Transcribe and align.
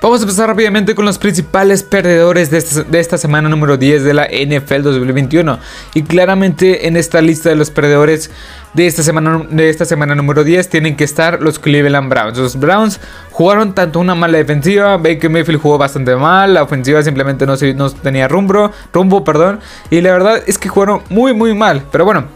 Vamos 0.00 0.20
a 0.20 0.22
empezar 0.22 0.46
rápidamente 0.48 0.94
con 0.94 1.04
los 1.04 1.18
principales 1.18 1.82
perdedores 1.82 2.52
de 2.52 2.58
esta, 2.58 2.84
de 2.84 3.00
esta 3.00 3.18
semana 3.18 3.48
número 3.48 3.76
10 3.76 4.04
de 4.04 4.14
la 4.14 4.26
NFL 4.26 4.82
2021. 4.82 5.58
Y 5.94 6.02
claramente 6.04 6.86
en 6.86 6.96
esta 6.96 7.20
lista 7.20 7.48
de 7.48 7.56
los 7.56 7.70
perdedores 7.70 8.30
de 8.74 8.86
esta 8.86 9.02
semana, 9.02 9.44
de 9.50 9.68
esta 9.68 9.84
semana 9.84 10.14
número 10.14 10.44
10 10.44 10.68
tienen 10.68 10.94
que 10.94 11.02
estar 11.02 11.42
los 11.42 11.58
Cleveland 11.58 12.08
Browns. 12.08 12.38
Los 12.38 12.60
Browns 12.60 13.00
jugaron 13.32 13.74
tanto 13.74 13.98
una 13.98 14.14
mala 14.14 14.38
defensiva, 14.38 14.96
Baker 14.98 15.30
Mayfield 15.30 15.60
jugó 15.60 15.78
bastante 15.78 16.14
mal, 16.14 16.54
la 16.54 16.62
ofensiva 16.62 17.02
simplemente 17.02 17.44
no, 17.44 17.54
no 17.74 17.90
tenía 17.90 18.28
rumbo, 18.28 18.70
rumbo, 18.92 19.24
perdón, 19.24 19.58
y 19.90 20.00
la 20.00 20.12
verdad 20.12 20.42
es 20.46 20.58
que 20.58 20.68
jugaron 20.68 21.02
muy 21.08 21.32
muy 21.32 21.54
mal, 21.54 21.82
pero 21.90 22.04
bueno, 22.04 22.26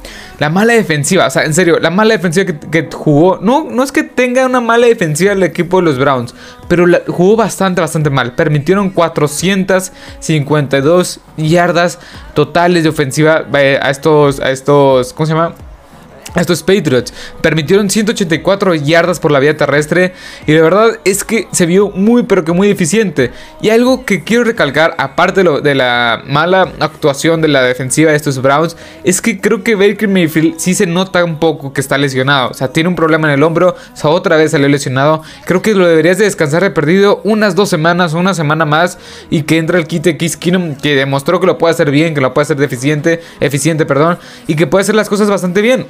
la 0.42 0.50
mala 0.50 0.72
defensiva, 0.72 1.28
o 1.28 1.30
sea, 1.30 1.44
en 1.44 1.54
serio, 1.54 1.78
la 1.78 1.90
mala 1.90 2.14
defensiva 2.14 2.52
que, 2.68 2.88
jugó, 2.92 3.38
no, 3.40 3.62
no 3.70 3.84
es 3.84 3.92
que 3.92 4.02
tenga 4.02 4.44
una 4.44 4.60
mala 4.60 4.88
defensiva 4.88 5.30
el 5.30 5.44
equipo 5.44 5.76
de 5.76 5.84
los 5.84 6.00
Browns, 6.00 6.34
pero 6.66 6.84
jugó 7.06 7.36
bastante, 7.36 7.80
bastante 7.80 8.10
mal. 8.10 8.34
Permitieron 8.34 8.90
452 8.90 11.20
yardas 11.36 12.00
totales 12.34 12.82
de 12.82 12.88
ofensiva 12.88 13.46
eh, 13.54 13.78
a 13.80 13.90
estos, 13.90 14.40
a 14.40 14.50
estos, 14.50 15.12
¿cómo 15.12 15.26
se 15.26 15.34
llama? 15.34 15.54
Estos 16.34 16.62
Patriots 16.62 17.12
permitieron 17.42 17.90
184 17.90 18.74
yardas 18.74 19.20
por 19.20 19.30
la 19.30 19.38
vía 19.38 19.56
terrestre 19.56 20.14
y 20.46 20.52
la 20.52 20.62
verdad 20.62 20.98
es 21.04 21.24
que 21.24 21.46
se 21.52 21.66
vio 21.66 21.90
muy 21.90 22.22
pero 22.22 22.44
que 22.44 22.52
muy 22.52 22.68
eficiente. 22.68 23.32
Y 23.60 23.68
algo 23.68 24.06
que 24.06 24.24
quiero 24.24 24.44
recalcar, 24.44 24.94
aparte 24.98 25.42
de, 25.42 25.74
la 25.74 26.22
mala 26.26 26.72
actuación 26.80 27.42
de 27.42 27.48
la 27.48 27.62
defensiva 27.62 28.10
de 28.10 28.16
estos 28.16 28.40
Browns, 28.40 28.76
es 29.04 29.20
que 29.20 29.40
creo 29.40 29.62
que 29.62 29.74
Baker 29.74 30.08
Mayfield 30.08 30.58
sí 30.58 30.74
se 30.74 30.86
nota 30.86 31.22
un 31.24 31.38
poco 31.38 31.72
que 31.72 31.80
está 31.80 31.98
lesionado. 31.98 32.50
O 32.50 32.54
sea, 32.54 32.68
tiene 32.68 32.88
un 32.88 32.96
problema 32.96 33.28
en 33.28 33.34
el 33.34 33.42
hombro, 33.42 33.70
o 33.70 33.96
sea, 33.96 34.10
otra 34.10 34.36
vez 34.36 34.52
salió 34.52 34.68
lesionado. 34.68 35.22
Creo 35.44 35.60
que 35.60 35.74
lo 35.74 35.86
deberías 35.86 36.18
de 36.18 36.24
descansar 36.24 36.62
de 36.62 36.70
perdido 36.70 37.20
unas 37.24 37.54
dos 37.54 37.68
semanas 37.68 38.14
una 38.14 38.34
semana 38.34 38.64
más 38.64 38.98
y 39.30 39.42
que 39.42 39.58
entre 39.58 39.78
el 39.78 39.86
kit 39.86 40.04
de 40.04 40.16
Kiss 40.16 40.36
Keenum 40.36 40.76
que 40.76 40.94
demostró 40.94 41.40
que 41.40 41.46
lo 41.46 41.58
puede 41.58 41.72
hacer 41.72 41.90
bien, 41.90 42.14
que 42.14 42.20
lo 42.20 42.32
puede 42.32 42.44
hacer 42.44 42.56
deficiente, 42.56 43.20
eficiente, 43.40 43.84
perdón, 43.84 44.18
y 44.46 44.56
que 44.56 44.66
puede 44.66 44.82
hacer 44.82 44.94
las 44.94 45.08
cosas 45.08 45.28
bastante 45.28 45.60
bien. 45.60 45.86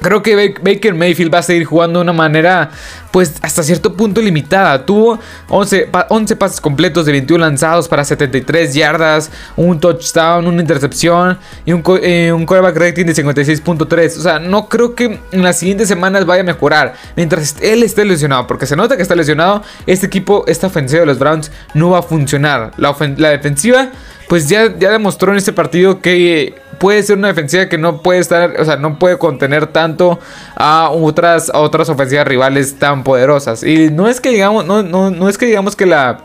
Creo 0.00 0.22
que 0.22 0.54
Baker 0.62 0.94
Mayfield 0.94 1.32
va 1.32 1.38
a 1.38 1.42
seguir 1.42 1.64
jugando 1.64 1.98
de 1.98 2.04
una 2.04 2.12
manera, 2.12 2.70
pues 3.10 3.34
hasta 3.42 3.62
cierto 3.62 3.94
punto 3.94 4.20
limitada. 4.20 4.84
Tuvo 4.84 5.18
11, 5.48 5.90
11 6.08 6.36
pases 6.36 6.60
completos 6.60 7.06
de 7.06 7.12
21 7.12 7.44
lanzados 7.44 7.88
para 7.88 8.04
73 8.04 8.74
yardas, 8.74 9.30
un 9.56 9.80
touchdown, 9.80 10.46
una 10.46 10.60
intercepción 10.60 11.38
y 11.64 11.72
un, 11.72 11.82
eh, 12.02 12.32
un 12.32 12.46
quarterback 12.46 12.76
rating 12.76 13.06
de 13.06 13.14
56.3. 13.14 14.18
O 14.18 14.20
sea, 14.20 14.38
no 14.38 14.68
creo 14.68 14.94
que 14.94 15.20
en 15.32 15.42
las 15.42 15.58
siguientes 15.58 15.88
semanas 15.88 16.26
vaya 16.26 16.42
a 16.42 16.44
mejorar 16.44 16.94
mientras 17.16 17.56
él 17.60 17.82
esté 17.82 18.04
lesionado, 18.04 18.46
porque 18.46 18.66
se 18.66 18.76
nota 18.76 18.96
que 18.96 19.02
está 19.02 19.14
lesionado. 19.14 19.62
Este 19.86 20.06
equipo, 20.06 20.44
esta 20.46 20.66
ofensiva 20.66 21.00
de 21.00 21.06
los 21.06 21.18
Browns 21.18 21.50
no 21.74 21.90
va 21.90 22.00
a 22.00 22.02
funcionar. 22.02 22.72
La, 22.76 22.94
la 23.16 23.30
defensiva, 23.30 23.90
pues 24.28 24.48
ya, 24.48 24.76
ya 24.78 24.90
demostró 24.90 25.32
en 25.32 25.38
este 25.38 25.52
partido 25.52 26.00
que 26.00 26.54
puede 26.78 27.02
ser 27.02 27.18
una 27.18 27.28
defensiva 27.28 27.68
que 27.68 27.78
no 27.78 28.02
puede 28.02 28.20
estar, 28.20 28.60
o 28.60 28.64
sea, 28.64 28.76
no 28.76 28.98
puede 28.98 29.18
contener 29.18 29.66
tanto 29.66 30.18
a 30.54 30.90
otras, 30.90 31.50
a 31.50 31.60
otras 31.60 31.88
ofensivas 31.88 32.26
rivales 32.26 32.78
tan 32.78 33.04
poderosas. 33.04 33.62
Y 33.62 33.90
no 33.90 34.08
es 34.08 34.20
que 34.20 34.30
digamos, 34.30 34.64
no, 34.64 34.82
no, 34.82 35.10
no 35.10 35.28
es 35.28 35.38
que 35.38 35.46
digamos 35.46 35.76
que 35.76 35.86
la 35.86 36.18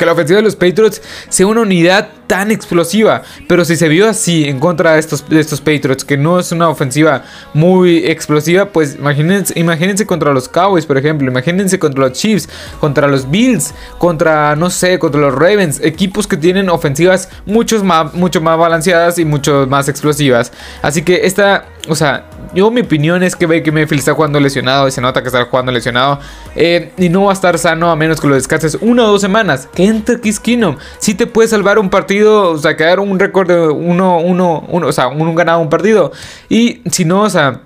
que 0.00 0.06
la 0.06 0.12
ofensiva 0.12 0.38
de 0.38 0.44
los 0.44 0.56
Patriots 0.56 1.02
sea 1.28 1.46
una 1.46 1.60
unidad 1.60 2.08
tan 2.26 2.50
explosiva. 2.50 3.22
Pero 3.46 3.66
si 3.66 3.76
se 3.76 3.86
vio 3.86 4.08
así 4.08 4.44
en 4.44 4.58
contra 4.58 4.94
de 4.94 5.00
estos, 5.00 5.28
de 5.28 5.38
estos 5.38 5.60
Patriots, 5.60 6.04
que 6.04 6.16
no 6.16 6.38
es 6.38 6.52
una 6.52 6.70
ofensiva 6.70 7.24
muy 7.52 7.98
explosiva, 8.06 8.64
pues 8.66 8.94
imagínense, 8.94 9.52
imagínense 9.58 10.06
contra 10.06 10.32
los 10.32 10.48
Cowboys, 10.48 10.86
por 10.86 10.96
ejemplo. 10.96 11.30
Imagínense 11.30 11.78
contra 11.78 12.00
los 12.00 12.12
Chiefs, 12.12 12.48
contra 12.80 13.08
los 13.08 13.30
Bills, 13.30 13.74
contra, 13.98 14.56
no 14.56 14.70
sé, 14.70 14.98
contra 14.98 15.20
los 15.20 15.34
Ravens. 15.34 15.80
Equipos 15.82 16.26
que 16.26 16.38
tienen 16.38 16.70
ofensivas 16.70 17.28
mucho 17.44 17.84
más, 17.84 18.14
mucho 18.14 18.40
más 18.40 18.56
balanceadas 18.56 19.18
y 19.18 19.26
mucho 19.26 19.66
más 19.68 19.90
explosivas. 19.90 20.50
Así 20.80 21.02
que 21.02 21.26
esta, 21.26 21.66
o 21.88 21.94
sea, 21.94 22.24
yo 22.54 22.70
mi 22.70 22.80
opinión 22.80 23.22
es 23.22 23.36
que 23.36 23.46
Baker 23.46 23.72
Mayfield 23.72 24.00
está 24.00 24.14
jugando 24.14 24.40
lesionado 24.40 24.88
y 24.88 24.90
se 24.90 25.00
nota 25.00 25.20
que 25.20 25.28
está 25.28 25.44
jugando 25.44 25.72
lesionado. 25.72 26.18
Eh, 26.54 26.92
y 26.96 27.08
no 27.08 27.24
va 27.24 27.30
a 27.30 27.34
estar 27.34 27.58
sano 27.58 27.90
a 27.90 27.96
menos 27.96 28.20
que 28.20 28.28
lo 28.28 28.34
descanses 28.34 28.78
una 28.80 29.04
o 29.04 29.08
dos 29.08 29.20
semanas. 29.20 29.68
Entre 29.90 30.20
Kiss 30.20 30.40
Kingdom. 30.40 30.76
Si 30.98 31.14
te 31.14 31.26
puede 31.26 31.48
salvar 31.48 31.78
un 31.78 31.90
partido 31.90 32.50
o 32.50 32.58
sea, 32.58 32.76
quedar 32.76 33.00
un 33.00 33.18
récord 33.18 33.48
de 33.48 33.68
uno, 33.68 34.18
uno, 34.18 34.64
uno, 34.68 34.86
o 34.86 34.92
sea, 34.92 35.08
un 35.08 35.34
ganado, 35.34 35.60
un 35.60 35.68
partido. 35.68 36.12
Y 36.48 36.82
si 36.90 37.04
no, 37.04 37.22
o 37.22 37.30
sea, 37.30 37.60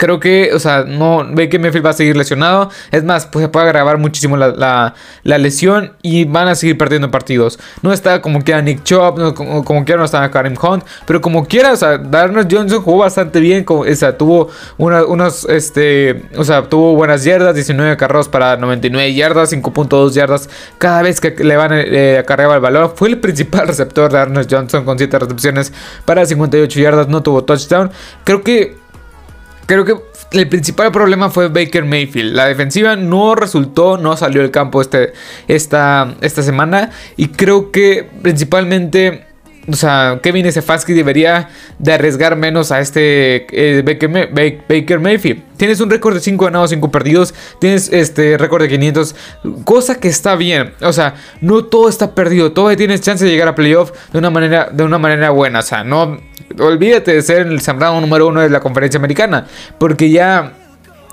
Creo 0.00 0.18
que, 0.18 0.54
o 0.54 0.58
sea, 0.58 0.84
no 0.84 1.26
ve 1.30 1.50
que 1.50 1.58
Mayfield 1.58 1.84
va 1.84 1.90
a 1.90 1.92
seguir 1.92 2.16
lesionado. 2.16 2.70
Es 2.90 3.04
más, 3.04 3.26
pues 3.26 3.44
se 3.44 3.50
puede 3.50 3.66
agravar 3.66 3.98
muchísimo 3.98 4.34
la, 4.38 4.94
lesión 5.24 5.92
y 6.00 6.24
van 6.24 6.48
a 6.48 6.54
seguir 6.54 6.78
perdiendo 6.78 7.10
partidos. 7.10 7.58
No 7.82 7.92
está 7.92 8.22
como 8.22 8.42
quiera 8.42 8.62
Nick 8.62 8.82
Chop, 8.82 9.34
como, 9.34 9.84
quiera 9.84 9.98
no 9.98 10.06
está 10.06 10.30
Karim 10.30 10.54
Hunt, 10.58 10.84
pero 11.04 11.20
como 11.20 11.44
quiera, 11.44 11.72
o 11.72 11.76
sea, 11.76 11.98
Darnell 11.98 12.48
Johnson 12.50 12.80
jugó 12.80 12.96
bastante 12.96 13.40
bien. 13.40 13.66
o 13.68 13.84
sea, 13.94 14.16
tuvo 14.16 14.48
unos, 14.78 15.44
este, 15.50 16.22
o 16.34 16.44
sea, 16.44 16.62
tuvo 16.62 16.94
buenas 16.94 17.22
yardas, 17.22 17.54
19 17.54 17.98
carros 17.98 18.26
para 18.26 18.56
99 18.56 19.12
yardas, 19.12 19.52
5.2 19.52 20.12
yardas 20.12 20.48
cada 20.78 21.02
vez 21.02 21.20
que 21.20 21.44
le 21.44 21.56
van 21.58 21.72
eh, 21.74 22.16
a 22.16 22.22
cargar 22.24 22.50
el 22.50 22.60
balón. 22.60 22.92
Fue 22.94 23.08
el 23.10 23.18
principal 23.18 23.66
receptor 23.68 24.10
de 24.10 24.16
Darnell 24.16 24.46
Johnson 24.50 24.86
con 24.86 24.96
7 24.96 25.18
recepciones 25.18 25.74
para 26.06 26.24
58 26.24 26.80
yardas, 26.80 27.08
no 27.08 27.22
tuvo 27.22 27.44
touchdown. 27.44 27.90
Creo 28.24 28.42
que 28.42 28.79
Creo 29.70 29.84
que 29.84 29.94
el 30.32 30.48
principal 30.48 30.90
problema 30.90 31.30
fue 31.30 31.46
Baker 31.46 31.84
Mayfield. 31.84 32.34
La 32.34 32.46
defensiva 32.46 32.96
no 32.96 33.36
resultó, 33.36 33.98
no 33.98 34.16
salió 34.16 34.42
del 34.42 34.50
campo 34.50 34.80
este, 34.80 35.12
esta, 35.46 36.16
esta 36.22 36.42
semana. 36.42 36.90
Y 37.16 37.28
creo 37.28 37.70
que 37.70 38.04
principalmente 38.20 39.28
o 39.68 39.76
sea, 39.76 40.18
Kevin 40.24 40.50
Stefanski 40.50 40.92
debería 40.92 41.50
de 41.78 41.92
arriesgar 41.92 42.34
menos 42.34 42.72
a 42.72 42.80
este 42.80 43.46
eh, 43.52 43.82
Baker, 43.82 44.98
Mayfield. 44.98 45.40
Tienes 45.56 45.78
un 45.78 45.88
récord 45.88 46.14
de 46.14 46.20
5 46.20 46.46
ganados, 46.46 46.70
5 46.70 46.90
perdidos. 46.90 47.32
Tienes 47.60 47.92
este 47.92 48.38
récord 48.38 48.62
de 48.62 48.70
500. 48.70 49.14
Cosa 49.62 50.00
que 50.00 50.08
está 50.08 50.34
bien. 50.34 50.72
O 50.80 50.92
sea, 50.92 51.14
no 51.40 51.64
todo 51.66 51.88
está 51.88 52.16
perdido. 52.16 52.50
Todavía 52.50 52.76
tienes 52.76 53.02
chance 53.02 53.24
de 53.24 53.30
llegar 53.30 53.46
a 53.46 53.54
playoff 53.54 53.92
de 54.12 54.18
una 54.18 54.30
manera, 54.30 54.68
de 54.72 54.82
una 54.82 54.98
manera 54.98 55.30
buena. 55.30 55.60
O 55.60 55.62
sea, 55.62 55.84
no 55.84 56.18
olvídate 56.58 57.14
de 57.14 57.22
ser 57.22 57.46
el 57.46 57.60
sembrado 57.60 58.00
número 58.00 58.28
uno 58.28 58.40
de 58.40 58.50
la 58.50 58.60
conferencia 58.60 58.98
americana. 58.98 59.46
Porque 59.78 60.10
ya 60.10 60.52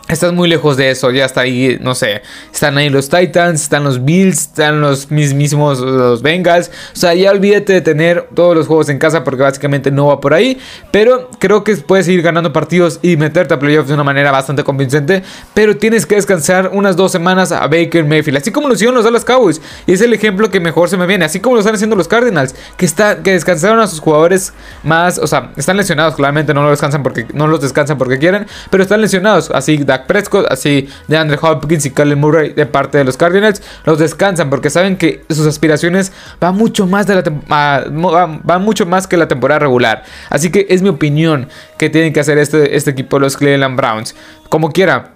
Estás 0.08 0.32
muy 0.32 0.48
lejos 0.48 0.78
de 0.78 0.90
eso, 0.90 1.12
ya 1.12 1.26
está 1.26 1.42
ahí, 1.42 1.78
no 1.82 1.94
sé, 1.94 2.22
están 2.54 2.78
ahí 2.78 2.90
los 2.90 3.10
Titans, 3.10 3.64
están 3.64 3.84
los 3.84 4.06
Bills, 4.06 4.40
están 4.40 4.80
los 4.80 5.12
mismísimos 5.12 5.82
los 5.82 6.22
Bengals, 6.22 6.72
o 6.94 6.96
sea, 6.96 7.14
ya 7.14 7.30
olvídate 7.30 7.74
de 7.74 7.82
tener 7.82 8.30
todos 8.34 8.56
los 8.56 8.68
juegos 8.68 8.88
en 8.88 9.00
casa 9.00 9.26
porque 9.26 9.44
básicamente 9.44 9.92
no 9.92 10.06
va 10.08 10.22
por 10.22 10.34
ahí, 10.34 10.60
pero 10.92 11.30
creo 11.40 11.66
que 11.66 11.76
puedes 11.76 12.06
seguir 12.06 12.22
ganando 12.22 12.54
partidos 12.54 13.00
y 13.02 13.18
meterte 13.18 13.54
a 13.54 13.60
playoffs 13.60 13.90
de 13.90 13.96
una 13.96 14.06
manera 14.06 14.32
bastante 14.32 14.64
convincente, 14.64 15.24
pero 15.54 15.76
tienes 15.76 16.06
que 16.06 16.16
descansar 16.16 16.72
unas 16.72 16.96
dos 16.96 17.12
semanas 17.12 17.52
a 17.52 17.68
Baker 17.68 18.06
Mayfield, 18.06 18.38
así 18.38 18.50
como 18.52 18.70
lo 18.70 18.76
hicieron 18.76 18.96
los 18.96 19.04
Dallas 19.04 19.26
Cowboys, 19.26 19.60
y 19.88 19.92
es 19.92 20.00
el 20.00 20.14
ejemplo 20.14 20.50
que 20.50 20.62
mejor 20.62 20.88
se 20.88 20.96
me 20.96 21.06
viene, 21.06 21.26
así 21.26 21.42
como 21.42 21.56
lo 21.56 21.60
están 21.60 21.76
haciendo 21.76 21.98
los 21.98 22.08
Cardinals, 22.08 22.56
que, 22.78 22.86
está, 22.86 23.24
que 23.24 23.34
descansaron 23.34 23.82
a 23.82 23.88
sus 23.88 24.00
jugadores 24.00 24.54
más, 24.84 25.18
o 25.18 25.28
sea, 25.28 25.52
están 25.58 25.76
lesionados, 25.76 26.16
claramente 26.16 26.54
no 26.54 26.62
los 26.62 26.72
descansan 26.72 27.04
porque 27.04 27.26
no 27.34 27.48
los 27.48 27.60
descansan 27.60 27.98
porque 27.98 28.18
quieren, 28.20 28.48
pero 28.70 28.84
están 28.84 29.02
lesionados, 29.02 29.52
así 29.52 29.80
da 29.80 29.97
Prescott, 30.06 30.46
así 30.52 30.88
de 31.08 31.18
Andre 31.18 31.38
Hopkins 31.42 31.86
y 31.86 31.92
Kyle 31.92 32.16
Murray 32.16 32.54
de 32.54 32.66
parte 32.66 32.98
de 32.98 33.04
los 33.04 33.18
Cardinals, 33.18 33.62
los 33.86 34.00
descansan 34.00 34.50
porque 34.50 34.70
saben 34.70 34.98
que 34.98 35.24
sus 35.30 35.48
aspiraciones 35.48 36.12
van 36.40 36.56
mucho 36.56 36.86
más 36.86 37.08
de 37.08 37.16
la 37.16 38.60
mucho 38.60 38.86
más 38.86 39.08
que 39.08 39.18
la 39.18 39.28
temporada 39.28 39.60
regular. 39.60 40.04
Así 40.30 40.52
que 40.52 40.68
es 40.70 40.82
mi 40.82 40.90
opinión 40.90 41.48
que 41.78 41.90
tienen 41.90 42.14
que 42.14 42.20
hacer 42.20 42.38
este, 42.38 42.76
este 42.76 42.92
equipo 42.92 43.20
los 43.20 43.38
Cleveland 43.38 43.78
Browns. 43.78 44.16
Como 44.50 44.72
quiera, 44.72 45.14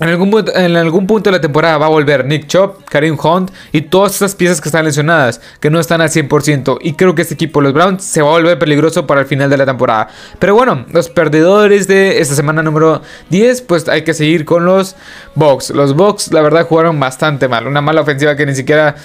en 0.00 0.08
algún, 0.08 0.44
en 0.54 0.76
algún, 0.76 1.06
punto 1.06 1.30
de 1.30 1.36
la 1.36 1.40
temporada 1.40 1.78
va 1.78 1.86
a 1.86 1.88
volver 1.88 2.24
Nick 2.24 2.48
Chop, 2.48 2.84
Karim 2.88 3.16
Hunt 3.22 3.52
y 3.70 3.82
todas 3.82 4.16
esas 4.16 4.34
piezas 4.34 4.60
que 4.60 4.68
están 4.68 4.84
lesionadas, 4.84 5.40
que 5.60 5.70
no 5.70 5.78
están 5.78 6.00
al 6.00 6.08
100%. 6.08 6.78
Y 6.80 6.94
creo 6.94 7.14
que 7.14 7.22
este 7.22 7.34
equipo, 7.34 7.60
los 7.60 7.72
Browns, 7.72 8.02
se 8.02 8.20
va 8.20 8.28
a 8.28 8.32
volver 8.32 8.58
peligroso 8.58 9.06
para 9.06 9.20
el 9.20 9.26
final 9.26 9.48
de 9.50 9.56
la 9.56 9.66
temporada. 9.66 10.08
Pero 10.38 10.54
bueno, 10.54 10.84
los 10.90 11.08
perdedores 11.08 11.86
de 11.86 12.20
esta 12.20 12.34
semana 12.34 12.62
número 12.62 13.02
10, 13.30 13.62
pues 13.62 13.88
hay 13.88 14.02
que 14.02 14.14
seguir 14.14 14.44
con 14.44 14.64
los 14.64 14.96
Bucks. 15.36 15.70
Los 15.70 15.94
Bucks, 15.94 16.32
la 16.32 16.42
verdad, 16.42 16.66
jugaron 16.66 16.98
bastante 16.98 17.46
mal. 17.46 17.66
Una 17.66 17.80
mala 17.80 18.00
ofensiva 18.00 18.34
que 18.34 18.46
ni 18.46 18.54
siquiera 18.54 18.96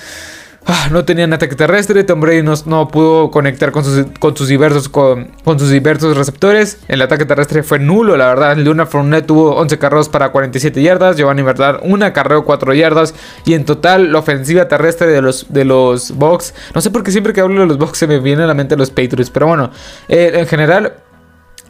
Ah, 0.71 0.87
no 0.91 1.03
tenían 1.03 1.33
ataque 1.33 1.55
terrestre. 1.55 2.03
Tom 2.03 2.21
Brady 2.21 2.43
no, 2.43 2.87
pudo 2.89 3.31
conectar 3.31 3.71
con 3.71 3.83
sus, 3.83 4.47
diversos, 4.47 4.87
con, 4.87 5.31
sus 5.57 5.71
diversos 5.71 6.15
receptores. 6.15 6.77
El 6.87 7.01
ataque 7.01 7.25
terrestre 7.25 7.63
fue 7.63 7.79
nulo, 7.79 8.15
la 8.15 8.27
verdad. 8.27 8.55
Luna 8.55 8.85
Fournette 8.85 9.25
tuvo 9.25 9.55
11 9.55 9.79
carros 9.79 10.09
para 10.09 10.31
47 10.31 10.79
yardas. 10.83 11.17
Giovanni 11.17 11.41
Verdad, 11.41 11.79
una 11.81 12.13
carreo 12.13 12.45
4 12.45 12.75
yardas. 12.75 13.15
Y 13.45 13.55
en 13.55 13.65
total, 13.65 14.11
la 14.11 14.19
ofensiva 14.19 14.67
terrestre 14.67 15.07
de 15.07 15.23
los, 15.23 15.51
de 15.51 15.65
los 15.65 16.11
Bucks. 16.11 16.53
No 16.75 16.81
sé 16.81 16.91
por 16.91 17.01
qué 17.01 17.09
siempre 17.09 17.33
que 17.33 17.41
hablo 17.41 17.61
de 17.61 17.65
los 17.65 17.79
Bucks 17.79 17.97
se 17.97 18.05
me 18.05 18.19
viene 18.19 18.43
a 18.43 18.45
la 18.45 18.53
mente 18.53 18.77
los 18.77 18.91
Patriots. 18.91 19.31
Pero 19.31 19.47
bueno, 19.47 19.71
eh, 20.07 20.33
en 20.35 20.45
general 20.45 20.93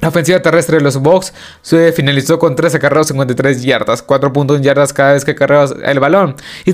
La 0.01 0.07
ofensiva 0.07 0.41
terrestre 0.41 0.77
de 0.77 0.83
los 0.83 0.97
Bucks 0.97 1.33
se 1.61 1.91
finalizó 1.91 2.39
con 2.39 2.55
13 2.55 2.77
acarreos, 2.77 3.07
53 3.07 3.63
yardas, 3.63 4.05
4.1 4.05 4.61
yardas 4.61 4.93
cada 4.93 5.13
vez 5.13 5.25
que 5.25 5.31
acarreabas 5.31 5.75
el 5.83 5.99
balón. 5.99 6.35
Y 6.63 6.71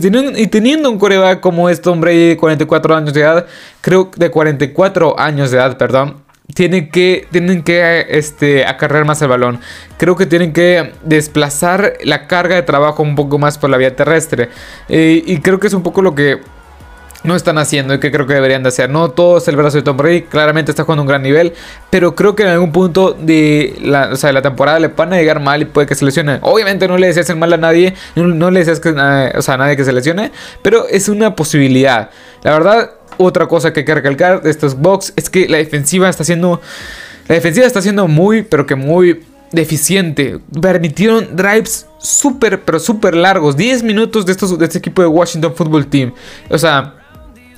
teniendo, 0.48 0.92
un 0.92 1.00
coreback 1.00 1.40
como 1.40 1.70
este 1.70 1.90
hombre 1.90 2.16
de 2.16 2.38
44 2.38 2.96
años 2.96 3.14
de 3.14 3.22
edad, 3.22 3.48
creo 3.82 4.12
de 4.16 4.30
44 4.30 5.20
años 5.20 5.50
de 5.50 5.58
edad, 5.58 5.76
perdón, 5.76 6.18
tienen 6.54 6.92
que, 6.92 7.28
tienen 7.32 7.64
que 7.64 8.06
este, 8.10 8.64
acarrear 8.66 9.06
más 9.06 9.22
el 9.24 9.30
balón. 9.30 9.60
Creo 9.98 10.16
que 10.16 10.28
tienen 10.28 10.54
que 10.54 10.94
desplazar 11.04 11.94
la 12.04 12.28
carga 12.28 12.56
de 12.56 12.62
trabajo 12.62 13.02
un 13.02 13.16
poco 13.16 13.40
más 13.40 13.58
por 13.58 13.72
la 13.72 13.78
vía 13.78 13.96
terrestre. 13.96 14.50
Eh, 14.88 15.24
y 15.26 15.40
creo 15.40 15.60
que 15.60 15.66
es 15.66 15.74
un 15.74 15.82
poco 15.82 16.04
lo 16.04 16.14
que 16.14 16.42
no 17.24 17.36
están 17.36 17.58
haciendo 17.58 17.94
y 17.94 18.00
que 18.00 18.12
creo 18.12 18.28
que 18.28 18.34
deberían 18.34 18.64
de 18.64 18.70
hacer. 18.70 18.90
No 18.90 19.10
todo 19.12 19.38
es 19.38 19.48
el 19.48 19.56
brazo 19.56 19.78
de 19.78 19.84
Tom 19.84 19.98
Brady, 19.98 20.24
claramente 20.24 20.72
está 20.72 20.84
jugando 20.84 21.04
un 21.04 21.08
gran 21.08 21.24
nivel, 21.24 21.54
pero 21.90 22.16
creo 22.16 22.36
que 22.36 22.44
en 22.44 22.50
algún 22.50 22.72
punto 22.72 23.14
de 23.14 23.76
la, 23.82 24.10
o 24.12 24.16
sea, 24.16 24.28
de 24.28 24.34
la 24.34 24.42
temporada 24.42 24.80
le 24.80 24.90
van 24.90 25.14
a 25.14 25.18
llegar 25.18 25.40
mal 25.40 25.62
y 25.62 25.66
puede 25.66 25.88
que 25.88 25.96
se 25.96 26.06
lesione. 26.06 26.40
Obviamente 26.42 26.88
no 26.88 26.98
le 26.98 27.08
deseas 27.08 27.36
mal 27.36 27.52
a 27.54 27.58
nadie, 27.58 27.96
no, 28.16 28.52
le 28.52 28.60
deseas 28.60 28.80
o 28.80 29.42
sea, 29.42 29.54
a 29.54 29.58
nadie 29.58 29.76
que 29.76 29.86
se 29.86 29.94
lesione, 29.94 30.32
pero 30.62 30.88
es 30.88 31.10
una 31.10 31.36
posibilidad. 31.36 32.10
La 32.44 32.52
verdad, 32.52 32.92
otra 33.18 33.48
cosa 33.48 33.74
que 33.74 33.82
hay 33.82 33.86
que 33.86 33.96
recalcar 33.96 34.42
de 34.42 34.52
estos 34.52 34.76
box 34.76 35.14
es 35.16 35.30
que 35.30 35.48
la 35.48 35.58
defensiva 35.58 36.10
está 36.10 36.24
siendo 36.24 36.62
la 37.28 37.36
defensiva 37.36 37.66
está 37.66 37.82
siendo 37.82 38.08
muy, 38.08 38.44
pero 38.44 38.66
que 38.66 38.76
muy 38.76 39.24
deficiente. 39.52 40.40
Permitieron 40.62 41.36
drives 41.36 41.88
súper, 41.98 42.62
pero 42.62 42.80
súper 42.80 43.16
largos. 43.16 43.58
10 43.58 43.84
minutos 43.84 44.26
de, 44.26 44.32
estos, 44.32 44.58
de 44.58 44.66
este 44.66 44.78
equipo 44.78 45.02
de 45.02 45.08
Washington 45.08 45.56
Football 45.56 45.88
Team. 45.88 46.14
O 46.50 46.58
sea, 46.58 46.94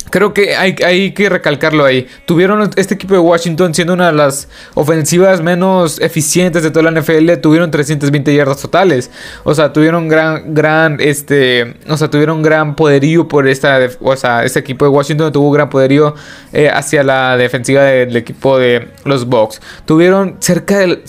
Creo 0.10 0.34
que 0.34 0.56
hay, 0.56 0.76
hay, 0.86 1.12
que 1.12 1.30
recalcarlo 1.30 1.86
ahí. 1.86 2.08
Tuvieron 2.26 2.70
este 2.76 2.96
equipo 2.96 3.14
de 3.14 3.20
Washington 3.20 3.74
siendo 3.74 3.94
una 3.94 4.08
de 4.08 4.14
las 4.14 4.48
ofensivas 4.74 5.42
menos 5.42 6.00
eficientes 6.00 6.64
de 6.64 6.72
toda 6.72 6.90
la 6.90 7.02
NFL. 7.02 7.34
Tuvieron 7.42 7.72
320 7.72 8.34
yardas 8.34 8.62
totales. 8.62 9.12
O 9.44 9.54
sea, 9.54 9.74
tuvieron 9.74 10.08
gran, 10.08 10.54
gran, 10.54 10.98
este, 11.00 11.76
o 11.88 11.98
sea, 11.98 12.10
tuvieron 12.10 12.42
gran 12.42 12.76
poderío 12.76 13.28
por 13.28 13.48
esta, 13.48 13.80
o 14.02 14.16
sea, 14.16 14.44
este 14.44 14.60
equipo 14.60 14.86
de 14.86 14.90
Washington 14.90 15.32
tuvo 15.32 15.52
gran 15.52 15.70
poderío 15.70 16.16
eh, 16.54 16.70
hacia 16.70 17.04
la 17.04 17.38
defensiva 17.38 17.84
del 17.84 18.16
equipo 18.16 18.58
de 18.58 18.90
los 19.06 19.26
Bucks. 19.26 19.62
Tuvieron 19.86 20.38
cerca 20.40 20.80
de, 20.80 21.02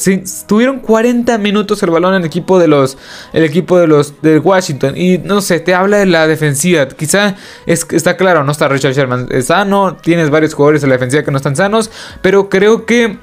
tuvieron 0.47 0.81
40 0.81 1.39
minutos 1.39 1.83
el 1.83 1.91
balón 1.91 2.15
en 2.15 2.23
el 2.23 2.27
equipo 2.27 2.59
de 2.59 2.69
los, 2.69 2.99
el 3.33 3.45
equipo 3.45 3.79
de 3.79 3.87
los 3.87 4.21
de 4.23 4.39
Washington. 4.39 4.97
Y 4.97 5.19
no 5.19 5.41
sé, 5.41 5.61
te 5.61 5.75
habla 5.75 5.99
de 5.99 6.07
la 6.07 6.27
defensiva. 6.27 6.89
Quizá 6.89 7.37
es, 7.67 7.87
está 7.91 8.17
claro, 8.17 8.45
no 8.45 8.53
está 8.53 8.69
Richard 8.69 8.88
Sherman 8.93 9.29
es 9.31 9.47
sano, 9.47 9.97
tienes 9.97 10.31
varios 10.31 10.55
jugadores 10.55 10.83
en 10.83 10.91
la 10.91 10.95
defensiva 10.97 11.23
que 11.23 11.31
no 11.31 11.37
están 11.37 11.57
sanos, 11.57 11.91
pero 12.23 12.49
creo 12.49 12.87
que 12.87 13.19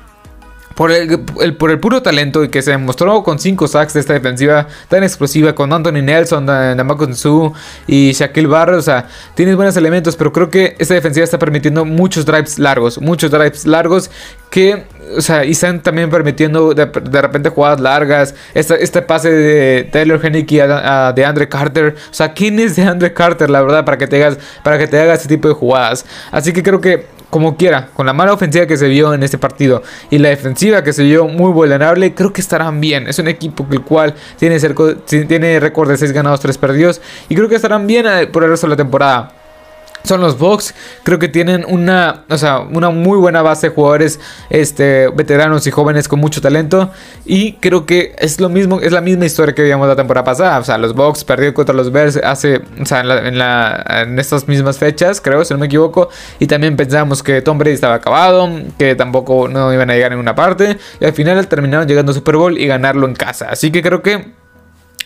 por 0.75 0.91
el, 0.91 1.23
por 1.57 1.71
el 1.71 1.79
puro 1.79 2.01
talento 2.01 2.43
y 2.43 2.49
que 2.49 2.61
se 2.61 2.71
demostró 2.71 3.23
con 3.23 3.39
5 3.39 3.67
sacks 3.67 3.93
de 3.93 4.01
esta 4.01 4.13
defensiva 4.13 4.67
tan 4.89 5.03
explosiva, 5.03 5.55
con 5.55 5.71
Anthony 5.73 6.01
Nelson, 6.03 6.45
Namako 6.45 7.13
Su 7.13 7.53
y 7.87 8.11
Shaquille 8.11 8.47
Barr, 8.47 8.73
o 8.73 8.81
sea, 8.81 9.07
tienes 9.35 9.55
buenos 9.55 9.75
elementos, 9.77 10.15
pero 10.15 10.31
creo 10.33 10.49
que 10.49 10.75
esta 10.77 10.93
defensiva 10.93 11.23
está 11.23 11.39
permitiendo 11.39 11.85
muchos 11.85 12.25
drives 12.25 12.59
largos, 12.59 12.99
muchos 12.99 13.31
drives 13.31 13.65
largos 13.65 14.11
que, 14.49 14.85
o 15.17 15.21
sea, 15.21 15.45
y 15.45 15.51
están 15.51 15.81
también 15.81 16.09
permitiendo 16.09 16.73
de, 16.73 16.85
repente 16.85 17.49
jugadas 17.49 17.79
largas, 17.79 18.35
este, 18.53 18.83
este 18.83 19.01
pase 19.01 19.31
de 19.31 19.83
Taylor 19.91 20.23
Henneke 20.23 20.61
a, 20.61 21.13
de 21.13 21.25
Andre 21.25 21.47
Carter, 21.47 21.95
o 22.09 22.13
sea, 22.13 22.33
¿quién 22.33 22.59
es 22.59 22.75
de 22.75 22.83
Andre 22.83 23.13
Carter, 23.13 23.49
la 23.49 23.61
verdad, 23.61 23.85
para 23.85 23.97
que 23.97 24.07
te 24.07 24.23
hagas, 24.23 24.37
para 24.63 24.77
que 24.77 24.87
te 24.87 24.99
haga 24.99 25.13
este 25.13 25.29
tipo 25.29 25.47
de 25.47 25.53
jugadas? 25.53 26.05
Así 26.31 26.51
que 26.51 26.63
creo 26.63 26.81
que 26.81 27.05
como 27.29 27.57
quiera, 27.57 27.89
con 27.93 28.05
la 28.05 28.13
mala 28.13 28.33
ofensiva 28.33 28.65
que 28.65 28.77
se 28.77 28.87
vio 28.87 29.13
en 29.13 29.23
este 29.23 29.37
partido 29.37 29.83
y 30.09 30.17
la 30.17 30.29
defensiva 30.29 30.83
que 30.83 30.93
se 30.93 31.03
vio 31.03 31.27
muy 31.27 31.51
vulnerable, 31.51 32.13
creo 32.13 32.33
que 32.33 32.41
estarán 32.41 32.79
bien. 32.81 33.07
Es 33.07 33.19
un 33.19 33.27
equipo 33.27 33.65
el 33.71 33.81
cual 33.81 34.15
tiene, 34.37 34.59
tiene 35.07 35.59
récord 35.59 35.89
de 35.89 35.97
6 35.97 36.11
ganados, 36.11 36.39
3 36.39 36.57
perdidos 36.57 37.01
y 37.29 37.35
creo 37.35 37.49
que 37.49 37.55
estarán 37.55 37.87
bien 37.87 38.05
eh, 38.07 38.27
por 38.27 38.43
el 38.43 38.49
resto 38.49 38.67
de 38.67 38.71
la 38.71 38.77
temporada 38.77 39.34
son 40.05 40.21
los 40.21 40.37
Bucks. 40.37 40.73
Creo 41.03 41.19
que 41.19 41.27
tienen 41.27 41.65
una, 41.67 42.23
o 42.29 42.37
sea, 42.37 42.59
una 42.59 42.89
muy 42.89 43.17
buena 43.17 43.41
base 43.41 43.69
de 43.69 43.75
jugadores 43.75 44.19
este, 44.49 45.09
veteranos 45.09 45.67
y 45.67 45.71
jóvenes 45.71 46.07
con 46.07 46.19
mucho 46.19 46.41
talento. 46.41 46.91
Y 47.25 47.53
creo 47.53 47.85
que 47.85 48.15
es 48.17 48.39
lo 48.39 48.49
mismo, 48.49 48.79
es 48.79 48.91
la 48.91 49.01
misma 49.01 49.25
historia 49.25 49.53
que 49.53 49.63
vimos 49.63 49.87
la 49.87 49.95
temporada 49.95 50.23
pasada. 50.23 50.59
O 50.59 50.63
sea, 50.63 50.77
los 50.77 50.93
Bucks 50.93 51.23
perdieron 51.23 51.53
contra 51.53 51.75
los 51.75 51.91
Bears 51.91 52.17
hace, 52.17 52.61
o 52.79 52.85
sea, 52.85 53.01
en, 53.01 53.41
en, 53.41 54.19
estas 54.19 54.47
mismas 54.47 54.77
fechas, 54.77 55.21
creo, 55.21 55.43
si 55.43 55.53
no 55.53 55.59
me 55.59 55.67
equivoco. 55.67 56.09
Y 56.39 56.47
también 56.47 56.75
pensamos 56.75 57.23
que 57.23 57.41
Tom 57.41 57.57
Brady 57.57 57.75
estaba 57.75 57.95
acabado, 57.95 58.49
que 58.77 58.95
tampoco 58.95 59.47
no 59.47 59.73
iban 59.73 59.89
a 59.89 59.93
llegar 59.93 60.13
en 60.13 60.19
una 60.19 60.35
parte. 60.35 60.77
Y 60.99 61.05
al 61.05 61.13
final 61.13 61.47
terminaron 61.47 61.87
llegando 61.87 62.11
a 62.11 62.15
Super 62.15 62.35
Bowl 62.37 62.57
y 62.57 62.67
ganarlo 62.67 63.07
en 63.07 63.15
casa. 63.15 63.49
Así 63.49 63.71
que 63.71 63.81
creo 63.81 64.01
que 64.01 64.44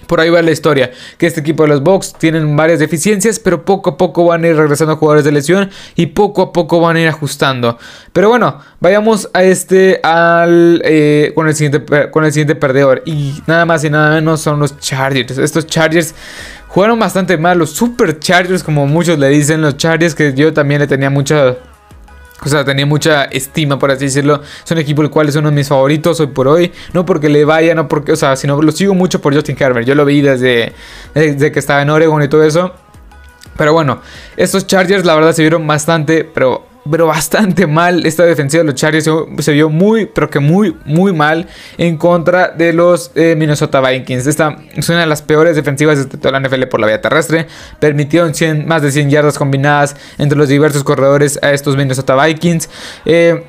por 0.09 0.19
ahí 0.19 0.31
va 0.31 0.41
la 0.41 0.49
historia, 0.49 0.89
que 1.19 1.27
este 1.27 1.39
equipo 1.39 1.61
de 1.63 1.69
los 1.69 1.83
Bucks 1.83 2.15
tienen 2.17 2.57
varias 2.57 2.79
deficiencias, 2.79 3.37
pero 3.37 3.63
poco 3.63 3.91
a 3.91 3.97
poco 3.97 4.25
van 4.25 4.43
a 4.43 4.47
ir 4.47 4.55
regresando 4.55 4.97
jugadores 4.97 5.23
de 5.23 5.31
lesión 5.31 5.69
y 5.95 6.07
poco 6.07 6.41
a 6.41 6.51
poco 6.51 6.81
van 6.81 6.95
a 6.95 7.01
ir 7.01 7.07
ajustando. 7.07 7.77
Pero 8.11 8.27
bueno, 8.27 8.59
vayamos 8.79 9.29
a 9.33 9.43
este 9.43 9.99
al 10.01 10.81
eh, 10.83 11.31
con 11.35 11.47
el 11.47 11.53
siguiente 11.53 12.09
con 12.09 12.25
el 12.25 12.33
siguiente 12.33 12.55
perdedor 12.55 13.03
y 13.05 13.35
nada 13.45 13.67
más 13.67 13.83
y 13.83 13.91
nada 13.91 14.15
menos 14.15 14.41
son 14.41 14.59
los 14.59 14.79
Chargers. 14.79 15.37
Estos 15.37 15.67
Chargers 15.67 16.15
jugaron 16.69 16.97
bastante 16.97 17.37
mal, 17.37 17.59
los 17.59 17.69
Super 17.69 18.17
Chargers 18.17 18.63
como 18.63 18.87
muchos 18.87 19.19
le 19.19 19.29
dicen, 19.29 19.61
los 19.61 19.77
Chargers 19.77 20.15
que 20.15 20.33
yo 20.33 20.51
también 20.53 20.81
le 20.81 20.87
tenía 20.87 21.11
mucha 21.11 21.55
o 22.43 22.49
sea, 22.49 22.63
tenía 22.63 22.85
mucha 22.85 23.25
estima, 23.25 23.77
por 23.77 23.91
así 23.91 24.05
decirlo. 24.05 24.41
Es 24.63 24.71
un 24.71 24.77
equipo 24.77 25.01
el 25.01 25.09
cual 25.09 25.27
es 25.27 25.35
uno 25.35 25.49
de 25.49 25.55
mis 25.55 25.67
favoritos 25.67 26.19
hoy 26.19 26.27
por 26.27 26.47
hoy. 26.47 26.71
No 26.93 27.05
porque 27.05 27.27
le 27.29 27.43
vaya, 27.45 27.75
no 27.75 27.87
porque, 27.87 28.13
o 28.13 28.15
sea, 28.15 28.35
sino 28.35 28.61
lo 28.61 28.71
sigo 28.71 28.93
mucho 28.93 29.19
por 29.21 29.33
Justin 29.33 29.57
Herbert. 29.59 29.85
Yo 29.85 29.95
lo 29.95 30.05
vi 30.05 30.21
desde, 30.21 30.73
desde 31.13 31.51
que 31.51 31.59
estaba 31.59 31.81
en 31.81 31.89
Oregon 31.89 32.21
y 32.23 32.27
todo 32.27 32.43
eso. 32.43 32.73
Pero 33.57 33.73
bueno, 33.73 34.01
estos 34.37 34.67
Chargers 34.67 35.05
la 35.05 35.15
verdad 35.15 35.33
se 35.33 35.41
vieron 35.41 35.67
bastante, 35.67 36.23
pero 36.23 36.68
pero 36.89 37.07
bastante 37.07 37.67
mal. 37.67 38.05
Esta 38.05 38.25
defensiva 38.25 38.63
de 38.63 38.71
los 38.71 38.75
Chargers 38.75 39.09
se, 39.39 39.51
vio 39.53 39.69
muy, 39.69 40.05
pero 40.05 40.29
que 40.29 40.39
muy, 40.39 40.75
muy 40.85 41.13
mal 41.13 41.47
en 41.77 41.97
contra 41.97 42.49
de 42.49 42.73
los 42.73 43.11
eh, 43.15 43.35
Minnesota 43.37 43.81
Vikings. 43.81 44.27
Esta 44.27 44.57
es 44.75 44.89
una 44.89 45.01
de 45.01 45.05
las 45.05 45.21
peores 45.21 45.55
defensivas 45.55 46.09
de 46.09 46.17
toda 46.17 46.39
la 46.39 46.47
NFL 46.47 46.63
por 46.63 46.79
la 46.79 46.87
vía 46.87 47.01
terrestre. 47.01 47.47
Permitieron 47.79 48.33
más 48.65 48.81
de 48.81 48.91
100 48.91 49.09
yardas 49.09 49.37
combinadas 49.37 49.95
entre 50.17 50.37
los 50.37 50.47
diversos 50.47 50.83
corredores 50.83 51.39
a 51.41 51.51
estos 51.51 51.75
Minnesota 51.75 52.15
Vikings. 52.23 52.69
Eh, 53.05 53.43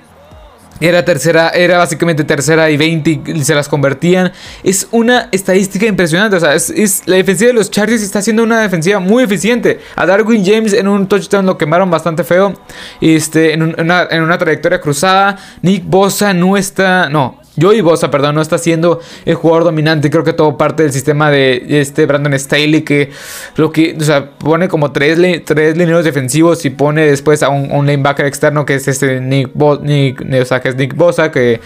era 0.80 1.04
tercera, 1.04 1.50
era 1.50 1.78
básicamente 1.78 2.24
tercera 2.24 2.70
y 2.70 2.76
20 2.76 3.22
y 3.26 3.44
se 3.44 3.54
las 3.54 3.68
convertían. 3.68 4.32
Es 4.62 4.88
una 4.90 5.28
estadística 5.32 5.86
impresionante. 5.86 6.36
O 6.36 6.40
sea, 6.40 6.54
es, 6.54 7.02
la 7.06 7.16
defensiva 7.16 7.48
de 7.48 7.54
los 7.54 7.70
Chargers 7.70 8.02
está 8.02 8.22
siendo 8.22 8.42
una 8.42 8.60
defensiva 8.60 8.98
muy 9.00 9.24
eficiente. 9.24 9.80
A 9.96 10.06
Darwin 10.06 10.44
James 10.44 10.72
en 10.72 10.88
un 10.88 11.06
touchdown 11.08 11.46
lo 11.46 11.58
quemaron 11.58 11.90
bastante 11.90 12.24
feo. 12.24 12.54
Este, 13.00 13.52
en, 13.52 13.62
una, 13.62 14.06
en 14.10 14.22
una 14.22 14.38
trayectoria 14.38 14.80
cruzada. 14.80 15.36
Nick 15.62 15.84
Bosa 15.84 16.32
no 16.32 16.56
está. 16.56 17.08
No, 17.08 17.39
Joey 17.60 17.80
Bosa, 17.80 18.10
perdón, 18.10 18.36
no 18.36 18.42
está 18.42 18.58
siendo 18.58 19.00
el 19.24 19.34
jugador 19.34 19.64
dominante. 19.64 20.10
Creo 20.10 20.24
que 20.24 20.32
todo 20.32 20.56
parte 20.56 20.82
del 20.82 20.92
sistema 20.92 21.30
de 21.30 21.80
este 21.80 22.06
Brandon 22.06 22.38
Staley, 22.38 22.82
que 22.82 23.10
lo 23.56 23.72
que, 23.72 23.96
o 23.98 24.02
sea, 24.02 24.30
pone 24.30 24.68
como 24.68 24.92
tres, 24.92 25.18
tres 25.44 25.76
lineros 25.76 26.04
defensivos 26.04 26.64
y 26.64 26.70
pone 26.70 27.06
después 27.06 27.42
a 27.42 27.48
un, 27.48 27.86
linebacker 27.86 28.26
externo 28.26 28.64
que 28.64 28.74
es 28.74 28.88
este 28.88 29.20
Nick 29.20 29.50
Bosa, 29.54 31.30
que 31.30 31.60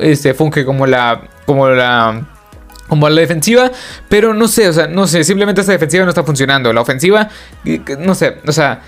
este, 0.00 0.34
funge 0.34 0.64
como 0.64 0.86
la, 0.86 1.22
como 1.46 1.68
la 1.68 2.26
como 2.88 3.08
la 3.08 3.20
defensiva, 3.20 3.70
pero 4.08 4.34
no 4.34 4.48
sé, 4.48 4.68
o 4.68 4.72
sea, 4.72 4.88
no 4.88 5.06
sé, 5.06 5.22
simplemente 5.22 5.60
esta 5.60 5.72
defensiva 5.72 6.02
no 6.02 6.10
está 6.10 6.24
funcionando. 6.24 6.72
La 6.72 6.80
ofensiva, 6.80 7.28
no 8.00 8.16
sé, 8.16 8.38
o 8.44 8.50
sea, 8.50 8.82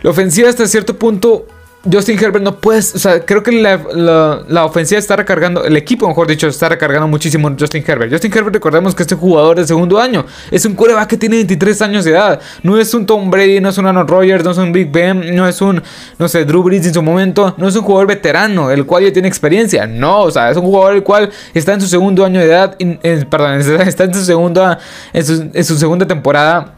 la 0.00 0.10
ofensiva 0.10 0.48
hasta 0.48 0.66
cierto 0.68 0.96
punto 0.96 1.46
Justin 1.90 2.16
Herbert 2.16 2.44
no 2.44 2.58
puedes, 2.58 2.94
o 2.94 2.98
sea, 2.98 3.24
creo 3.24 3.42
que 3.42 3.50
la, 3.50 4.64
ofensiva 4.64 5.00
está 5.00 5.16
recargando, 5.16 5.64
el 5.64 5.76
equipo, 5.76 6.06
mejor 6.06 6.28
dicho, 6.28 6.46
está 6.46 6.68
recargando 6.68 7.08
muchísimo 7.08 7.50
Justin 7.58 7.82
Herbert. 7.84 8.12
Justin 8.12 8.32
Herbert, 8.32 8.54
recordemos 8.54 8.94
que 8.94 9.02
este 9.02 9.16
jugador 9.16 9.56
de 9.56 9.66
segundo 9.66 9.98
año 9.98 10.24
es 10.52 10.64
un 10.64 10.74
coreback 10.74 11.08
que 11.08 11.16
tiene 11.16 11.36
23 11.36 11.82
años 11.82 12.04
de 12.04 12.12
edad. 12.12 12.40
No 12.62 12.78
es 12.78 12.94
un 12.94 13.04
Tom 13.04 13.30
Brady, 13.30 13.60
no 13.60 13.70
es 13.70 13.78
un 13.78 13.86
Aaron 13.86 14.06
Rodgers, 14.06 14.44
no 14.44 14.52
es 14.52 14.58
un 14.58 14.70
Big 14.70 14.92
Ben, 14.92 15.34
no 15.34 15.48
es 15.48 15.60
un, 15.60 15.82
no 16.18 16.28
sé, 16.28 16.44
Drew 16.44 16.62
Brees 16.62 16.86
en 16.86 16.94
su 16.94 17.02
momento. 17.02 17.54
No 17.58 17.66
es 17.66 17.74
un 17.74 17.82
jugador 17.82 18.06
veterano, 18.06 18.70
el 18.70 18.86
cual 18.86 19.04
ya 19.04 19.12
tiene 19.12 19.26
experiencia. 19.26 19.84
No, 19.84 20.22
o 20.22 20.30
sea, 20.30 20.50
es 20.52 20.56
un 20.56 20.64
jugador 20.64 20.94
el 20.94 21.02
cual 21.02 21.30
está 21.52 21.72
en 21.72 21.80
su 21.80 21.88
segundo 21.88 22.24
año 22.24 22.38
de 22.38 22.46
edad, 22.46 22.76
perdón, 23.28 23.60
está 23.88 24.04
en 24.04 24.14
su, 24.14 24.24
segunda, 24.24 24.78
en 25.12 25.64
su 25.64 25.76
segunda 25.76 26.06
temporada. 26.06 26.74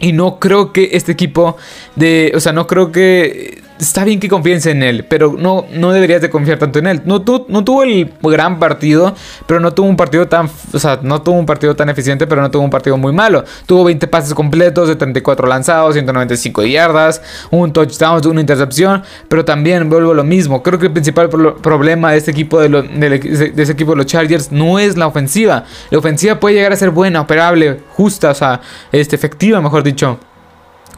Y 0.00 0.12
no 0.12 0.40
creo 0.40 0.72
que 0.72 0.90
este 0.94 1.12
equipo 1.12 1.56
de, 1.94 2.32
o 2.34 2.40
sea, 2.40 2.52
no 2.52 2.66
creo 2.66 2.90
que 2.90 3.61
está 3.78 4.04
bien 4.04 4.20
que 4.20 4.28
confíes 4.28 4.66
en 4.66 4.82
él, 4.82 5.04
pero 5.08 5.34
no, 5.38 5.66
no 5.72 5.92
deberías 5.92 6.20
de 6.20 6.30
confiar 6.30 6.58
tanto 6.58 6.78
en 6.78 6.86
él. 6.86 7.02
No, 7.04 7.24
no 7.48 7.64
tuvo 7.64 7.82
el 7.82 8.12
gran 8.22 8.58
partido, 8.58 9.14
pero 9.46 9.60
no 9.60 9.72
tuvo 9.72 9.88
un 9.88 9.96
partido 9.96 10.28
tan, 10.28 10.48
o 10.72 10.78
sea, 10.78 11.00
no 11.02 11.22
tuvo 11.22 11.38
un 11.38 11.46
partido 11.46 11.74
tan 11.74 11.88
eficiente, 11.88 12.26
pero 12.26 12.40
no 12.40 12.50
tuvo 12.50 12.62
un 12.62 12.70
partido 12.70 12.96
muy 12.96 13.12
malo. 13.12 13.44
Tuvo 13.66 13.84
20 13.84 14.06
pases 14.08 14.34
completos 14.34 14.88
de 14.88 14.96
34 14.96 15.46
lanzados, 15.46 15.94
195 15.94 16.62
yardas, 16.64 17.22
un 17.50 17.72
touchdown, 17.72 18.26
una 18.26 18.40
intercepción, 18.40 19.02
pero 19.28 19.44
también 19.44 19.88
vuelvo 19.88 20.14
lo 20.14 20.24
mismo. 20.24 20.62
Creo 20.62 20.78
que 20.78 20.86
el 20.86 20.92
principal 20.92 21.28
problema 21.28 22.12
de 22.12 22.18
este 22.18 22.30
equipo 22.30 22.60
de, 22.60 23.52
ese 23.56 23.72
equipo 23.72 23.92
de 23.92 23.96
los 23.96 24.06
Chargers 24.06 24.52
no 24.52 24.78
es 24.78 24.96
la 24.96 25.06
ofensiva. 25.06 25.64
La 25.90 25.98
ofensiva 25.98 26.38
puede 26.38 26.56
llegar 26.56 26.72
a 26.72 26.76
ser 26.76 26.90
buena, 26.90 27.20
operable, 27.20 27.80
justa, 27.90 28.30
o 28.30 28.34
sea, 28.34 28.60
este, 28.90 29.16
efectiva, 29.16 29.60
mejor 29.60 29.82
dicho. 29.82 30.18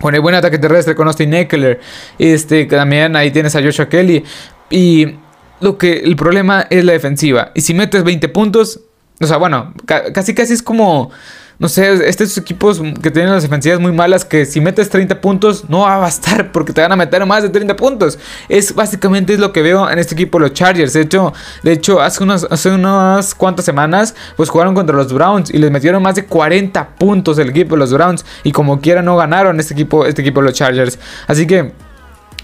Con 0.01 0.15
el 0.15 0.21
buen 0.21 0.35
ataque 0.35 0.59
terrestre 0.59 0.95
con 0.95 1.07
Austin 1.07 1.33
Eckler. 1.35 1.81
Este, 2.19 2.67
también 2.67 3.17
ahí 3.17 3.31
tienes 3.31 3.55
a 3.57 3.63
Joshua 3.63 3.89
Kelly. 3.89 4.25
Y 4.71 5.17
lo 5.61 5.79
que 5.79 5.99
el 5.99 6.17
problema 6.17 6.67
es 6.69 6.85
la 6.85 6.93
defensiva. 6.93 7.53
Y 7.55 7.61
si 7.61 7.75
metes 7.75 8.05
20 8.05 8.29
puntos, 8.29 8.81
o 9.21 9.27
sea, 9.27 9.37
bueno, 9.37 9.73
casi 9.87 10.35
casi 10.35 10.55
es 10.55 10.63
como 10.63 11.11
no 11.58 11.68
sé, 11.68 12.08
estos 12.08 12.37
equipos 12.37 12.80
que 13.02 13.11
tienen 13.11 13.32
las 13.32 13.42
defensivas 13.42 13.78
muy 13.78 13.92
malas, 13.92 14.25
que 14.25 14.44
si 14.44 14.61
metes 14.61 14.88
30 14.90 15.20
puntos 15.20 15.68
no 15.68 15.80
va 15.80 15.96
a 15.96 15.99
bastar 15.99 16.50
porque 16.52 16.73
te 16.73 16.80
van 16.80 16.92
a 16.92 16.96
meter 16.96 17.25
más 17.26 17.42
de 17.42 17.49
30 17.49 17.76
puntos. 17.76 18.18
Es 18.49 18.75
básicamente 18.75 19.34
es 19.34 19.38
lo 19.38 19.52
que 19.52 19.62
veo 19.62 19.88
en 19.88 19.99
este 19.99 20.14
equipo 20.14 20.38
los 20.38 20.52
Chargers. 20.52 20.92
De 20.92 21.02
hecho, 21.02 21.32
de 21.62 21.73
hecho 21.73 22.00
hace, 22.00 22.23
unas, 22.23 22.46
hace 22.50 22.70
unas 22.70 23.34
cuantas 23.34 23.64
semanas 23.64 24.14
pues 24.37 24.49
jugaron 24.49 24.75
contra 24.75 24.96
los 24.96 25.12
Browns 25.12 25.50
y 25.50 25.58
les 25.58 25.70
metieron 25.70 26.02
más 26.02 26.16
de 26.16 26.25
40 26.25 26.96
puntos 26.96 27.38
el 27.38 27.50
equipo 27.50 27.76
los 27.76 27.92
Browns 27.92 28.25
y 28.42 28.52
como 28.52 28.80
quiera 28.80 29.02
no 29.02 29.16
ganaron 29.16 29.61
este 29.61 29.75
equipo, 29.75 30.06
este 30.06 30.23
equipo 30.23 30.42
los 30.42 30.54
Chargers. 30.54 30.99
Así 31.28 31.46
que 31.46 31.73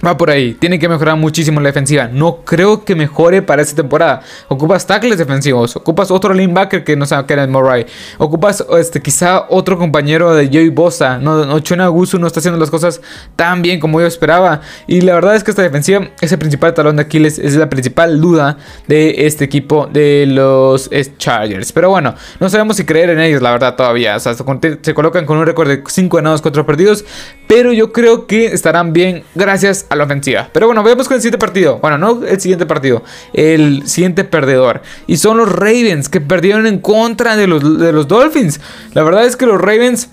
Va 0.05 0.17
por 0.17 0.31
ahí, 0.31 0.55
tiene 0.55 0.79
que 0.79 0.89
mejorar 0.89 1.17
muchísimo 1.17 1.61
la 1.61 1.69
defensiva. 1.69 2.09
No 2.09 2.39
creo 2.45 2.85
que 2.85 2.95
mejore 2.95 3.43
para 3.43 3.61
esta 3.61 3.77
temporada. 3.77 4.23
Ocupas 4.49 4.87
tackles 4.87 5.19
defensivos, 5.19 5.77
ocupas 5.77 6.11
otro 6.11 6.33
linebacker 6.33 6.85
que 6.85 6.97
no 6.97 7.05
sea 7.05 7.27
Kenneth 7.27 7.51
Murray, 7.51 7.85
ocupas 8.17 8.65
este, 8.79 9.03
quizá 9.03 9.47
otro 9.51 9.77
compañero 9.77 10.35
de 10.35 10.47
Joey 10.47 10.71
Bosa. 10.71 11.19
No, 11.19 11.45
no 11.45 11.93
Gusu 11.93 12.19
no 12.19 12.27
está 12.27 12.41
haciendo 12.41 12.59
las 12.59 12.71
cosas 12.71 13.01
tan 13.37 13.61
bien 13.61 13.79
como 13.79 14.01
yo 14.01 14.07
esperaba. 14.07 14.63
Y 14.87 15.03
la 15.03 15.15
verdad 15.15 15.37
es 15.37 15.45
que 15.45 15.51
esta 15.51 15.63
defensiva 15.63 16.09
es 16.21 16.33
el 16.33 16.39
principal 16.39 16.73
talón 16.73 16.97
de 16.97 17.03
Aquiles, 17.03 17.39
es 17.39 17.57
la 17.57 17.69
principal 17.69 18.21
duda 18.21 18.57
de 18.87 19.27
este 19.27 19.45
equipo 19.45 19.87
de 19.87 20.25
los 20.27 20.89
Chargers. 21.19 21.73
Pero 21.73 21.91
bueno, 21.91 22.15
no 22.39 22.49
sabemos 22.49 22.77
si 22.77 22.85
creer 22.85 23.11
en 23.11 23.21
ellos, 23.21 23.43
la 23.43 23.51
verdad, 23.51 23.77
todavía. 23.77 24.17
O 24.17 24.21
sea, 24.21 24.35
se, 24.35 24.95
colocan 24.95 25.27
con 25.27 25.37
un 25.37 25.47
récord 25.47 25.69
de 25.69 25.83
5 25.87 26.17
ganados, 26.17 26.41
4 26.41 26.65
perdidos. 26.65 27.05
Pero 27.47 27.73
yo 27.73 27.93
creo 27.93 28.27
que 28.27 28.47
estarán 28.47 28.93
bien 28.93 29.25
gracias 29.35 29.87
a 29.91 29.97
la 29.97 30.05
ofensiva. 30.05 30.49
Pero 30.53 30.67
bueno, 30.67 30.83
veamos 30.83 31.09
con 31.09 31.17
el 31.17 31.21
siguiente 31.21 31.45
partido. 31.45 31.79
Bueno, 31.79 31.99
no 31.99 32.25
el 32.25 32.41
siguiente 32.41 32.65
partido, 32.65 33.03
el 33.35 33.87
siguiente 33.87 34.25
perdedor. 34.25 34.81
Y 35.07 35.19
son 35.19 35.37
los 35.37 35.51
Ravens 35.51 36.09
que 36.09 36.21
perdieron 36.21 36.67
en 36.67 36.79
contra 36.79 37.37
de 37.37 37.47
los, 37.47 37.79
de 37.79 37.93
los 37.93 38.09
Dolphins. 38.09 38.61
La 38.95 39.03
verdad 39.03 39.25
es 39.27 39.37
que 39.37 39.47
los 39.47 39.61
Ravens 39.61 40.09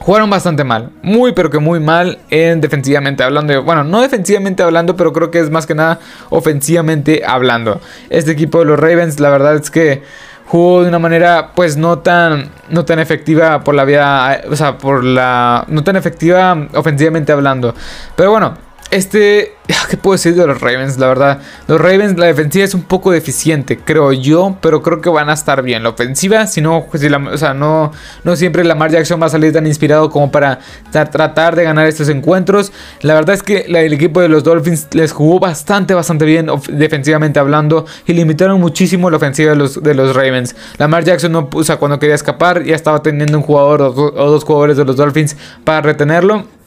jugaron 0.00 0.28
bastante 0.28 0.64
mal. 0.64 0.90
Muy, 1.02 1.32
pero 1.32 1.48
que 1.48 1.60
muy 1.60 1.78
mal 1.78 2.18
en 2.28 2.60
defensivamente 2.60 3.22
hablando. 3.22 3.62
Bueno, 3.62 3.84
no 3.84 4.00
defensivamente 4.02 4.64
hablando, 4.64 4.96
pero 4.96 5.12
creo 5.12 5.30
que 5.30 5.38
es 5.38 5.48
más 5.48 5.64
que 5.64 5.76
nada 5.76 6.00
ofensivamente 6.30 7.22
hablando. 7.24 7.80
Este 8.10 8.32
equipo 8.32 8.58
de 8.58 8.64
los 8.64 8.80
Ravens, 8.80 9.20
la 9.20 9.30
verdad 9.30 9.54
es 9.54 9.70
que 9.70 10.02
jugó 10.46 10.82
de 10.82 10.88
una 10.88 10.98
manera 10.98 11.52
pues 11.54 11.76
no 11.76 12.00
tan 12.00 12.50
no 12.70 12.84
tan 12.84 12.98
efectiva 12.98 13.62
por 13.62 13.74
la 13.74 13.84
vía 13.84 14.40
o 14.50 14.56
sea 14.56 14.78
por 14.78 15.04
la 15.04 15.62
no 15.68 15.84
tan 15.84 15.96
efectiva 15.96 16.68
ofensivamente 16.72 17.32
hablando 17.32 17.74
pero 18.16 18.30
bueno 18.30 18.67
este, 18.90 19.52
¿qué 19.90 19.96
puedo 19.96 20.14
decir 20.14 20.34
de 20.34 20.46
los 20.46 20.60
Ravens? 20.60 20.98
La 20.98 21.08
verdad, 21.08 21.40
los 21.66 21.80
Ravens, 21.80 22.18
la 22.18 22.26
defensiva 22.26 22.64
es 22.64 22.74
un 22.74 22.82
poco 22.82 23.10
deficiente, 23.10 23.78
creo 23.78 24.12
yo, 24.12 24.56
pero 24.60 24.82
creo 24.82 25.00
que 25.00 25.10
van 25.10 25.28
a 25.28 25.34
estar 25.34 25.62
bien. 25.62 25.82
La 25.82 25.90
ofensiva, 25.90 26.46
si 26.46 26.60
no, 26.60 26.86
pues, 26.90 27.02
o 27.04 27.38
sea, 27.38 27.54
no, 27.54 27.92
no 28.24 28.36
siempre 28.36 28.64
Lamar 28.64 28.90
Jackson 28.90 29.20
va 29.20 29.26
a 29.26 29.30
salir 29.30 29.52
tan 29.52 29.66
inspirado 29.66 30.10
como 30.10 30.30
para 30.30 30.60
tratar 30.90 31.56
de 31.56 31.64
ganar 31.64 31.86
estos 31.86 32.08
encuentros. 32.08 32.72
La 33.02 33.14
verdad 33.14 33.34
es 33.34 33.42
que 33.42 33.66
el 33.68 33.92
equipo 33.92 34.20
de 34.20 34.28
los 34.28 34.44
Dolphins 34.44 34.88
les 34.92 35.12
jugó 35.12 35.38
bastante, 35.38 35.94
bastante 35.94 36.24
bien 36.24 36.48
defensivamente 36.70 37.38
hablando 37.38 37.86
y 38.06 38.14
limitaron 38.14 38.60
muchísimo 38.60 39.10
la 39.10 39.18
ofensiva 39.18 39.50
de 39.50 39.56
los, 39.56 39.82
de 39.82 39.94
los 39.94 40.14
Ravens. 40.14 40.56
Lamar 40.78 41.04
Jackson, 41.04 41.32
no, 41.32 41.48
o 41.52 41.64
sea, 41.64 41.76
cuando 41.76 41.98
quería 41.98 42.14
escapar, 42.14 42.64
ya 42.64 42.74
estaba 42.74 43.02
teniendo 43.02 43.38
un 43.38 43.44
jugador 43.44 43.82
o 43.82 43.92
dos 43.92 44.44
jugadores 44.44 44.76
de 44.76 44.84
los 44.84 44.96
Dolphins 44.96 45.36
para 45.64 45.82
retenerlo. 45.82 46.57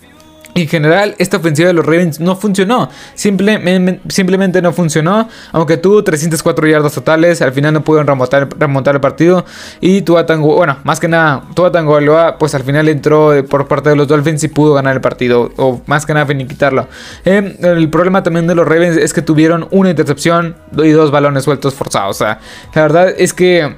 En 0.54 0.68
general, 0.68 1.16
esta 1.18 1.38
ofensiva 1.38 1.68
de 1.68 1.74
los 1.74 1.86
Ravens 1.86 2.20
no 2.20 2.36
funcionó. 2.36 2.90
simplemente 3.16 4.62
no 4.62 4.74
funcionó. 4.74 5.30
Aunque 5.52 5.78
tuvo 5.78 6.04
304 6.04 6.68
yardas 6.68 6.94
totales, 6.94 7.42
al 7.42 7.54
final 7.54 7.74
no 7.74 7.84
pudieron 7.84 8.08
remontar, 8.08 8.96
el 8.96 9.02
partido. 9.02 9.46
Y 9.80 10.02
Tua 10.02 10.26
Tango, 10.26 10.56
bueno, 10.56 10.78
más 10.84 11.00
que 11.00 11.08
nada, 11.08 11.44
Tua 11.54 11.72
Tango 11.72 12.00
pues 12.38 12.56
al 12.56 12.64
final 12.64 12.90
entró 12.90 13.32
por 13.48 13.68
parte 13.68 13.90
de 13.90 13.96
los 13.96 14.08
Dolphins 14.08 14.44
y 14.44 14.48
pudo 14.48 14.74
ganar 14.74 14.96
el 14.96 15.02
partido. 15.02 15.52
O 15.58 15.82
más 15.86 16.06
que 16.06 16.14
nada 16.14 16.26
finiquitarlo. 16.26 16.88
Eh, 17.26 17.58
el 17.62 17.90
problema 17.90 18.24
también 18.24 18.48
de 18.48 18.56
los 18.56 18.68
Ravens 18.68 18.98
es 18.98 19.14
que 19.14 19.22
tuvieron 19.22 19.68
una 19.72 19.90
intercepción 19.90 20.56
y 20.78 20.90
dos 20.90 21.12
balones 21.12 21.44
sueltos 21.44 21.74
forzados. 21.74 22.18
O 22.18 22.20
sea, 22.20 22.40
la 22.74 22.82
verdad 22.82 23.14
es 23.18 23.34
que 23.34 23.76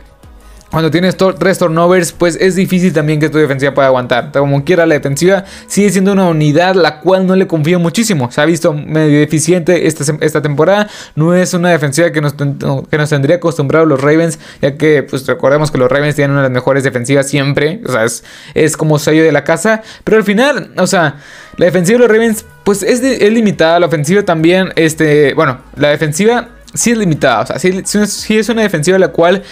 cuando 0.73 0.89
tienes 0.89 1.15
tres 1.37 1.59
turnovers, 1.59 2.13
pues 2.13 2.35
es 2.35 2.55
difícil 2.55 2.91
también 2.91 3.19
que 3.19 3.29
tu 3.29 3.37
defensiva 3.37 3.75
pueda 3.75 3.89
aguantar. 3.89 4.31
Como 4.31 4.65
quiera, 4.65 4.87
la 4.87 4.95
defensiva 4.95 5.45
sigue 5.67 5.91
siendo 5.91 6.13
una 6.13 6.27
unidad 6.27 6.73
la 6.73 6.99
cual 6.99 7.27
no 7.27 7.35
le 7.35 7.45
confío 7.45 7.79
muchísimo. 7.79 8.31
Se 8.31 8.41
ha 8.41 8.45
visto 8.45 8.73
medio 8.73 9.19
deficiente 9.19 9.85
esta, 9.85 10.03
esta 10.21 10.41
temporada. 10.41 10.89
No 11.13 11.35
es 11.35 11.53
una 11.53 11.69
defensiva 11.69 12.11
que 12.11 12.21
nos, 12.21 12.33
que 12.33 12.97
nos 12.97 13.09
tendría 13.09 13.35
acostumbrado 13.35 13.85
los 13.85 14.01
Ravens, 14.01 14.39
ya 14.63 14.75
que 14.75 15.03
pues 15.03 15.27
recordemos 15.27 15.69
que 15.69 15.77
los 15.77 15.91
Ravens 15.91 16.15
tienen 16.15 16.31
una 16.31 16.41
de 16.41 16.49
las 16.49 16.53
mejores 16.53 16.83
defensivas 16.83 17.29
siempre. 17.29 17.79
O 17.85 17.91
sea, 17.91 18.05
es, 18.05 18.23
es 18.55 18.75
como 18.75 18.97
sello 18.97 19.23
de 19.23 19.31
la 19.31 19.43
casa. 19.43 19.83
Pero 20.03 20.17
al 20.17 20.23
final, 20.23 20.71
o 20.75 20.87
sea, 20.87 21.17
la 21.57 21.65
defensiva 21.67 21.99
de 21.99 22.07
los 22.07 22.11
Ravens, 22.11 22.45
pues 22.63 22.81
es, 22.81 22.99
es 23.03 23.31
limitada. 23.31 23.79
La 23.79 23.85
ofensiva 23.85 24.23
también, 24.23 24.73
este, 24.75 25.35
bueno, 25.35 25.59
la 25.75 25.89
defensiva 25.89 26.49
sí 26.73 26.89
es 26.89 26.97
limitada. 26.97 27.41
O 27.41 27.45
sea, 27.45 27.59
sí, 27.59 27.83
sí 27.85 28.39
es 28.39 28.49
una 28.49 28.63
defensiva 28.63 28.97
la 28.97 29.09
cual 29.09 29.43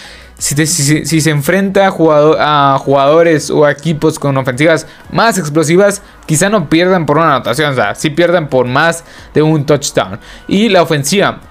si, 0.42 1.22
se 1.22 1.30
enfrenta 1.30 1.88
a, 1.88 2.78
jugadores 2.80 3.52
o 3.52 3.70
equipos 3.70 4.18
con 4.18 4.36
ofensivas 4.38 4.88
más 5.12 5.38
explosivas, 5.38 6.02
quizá 6.26 6.50
no 6.50 6.68
pierdan 6.68 7.06
por 7.06 7.18
una 7.18 7.36
anotación, 7.36 7.74
o 7.74 7.76
sea, 7.76 7.94
sí 7.94 8.10
pierdan 8.10 8.48
por 8.48 8.66
más 8.66 9.04
de 9.36 9.44
un 9.44 9.68
touchdown. 9.68 10.20
Y 10.48 10.70
la 10.70 10.82
ofensiva, 10.82 11.42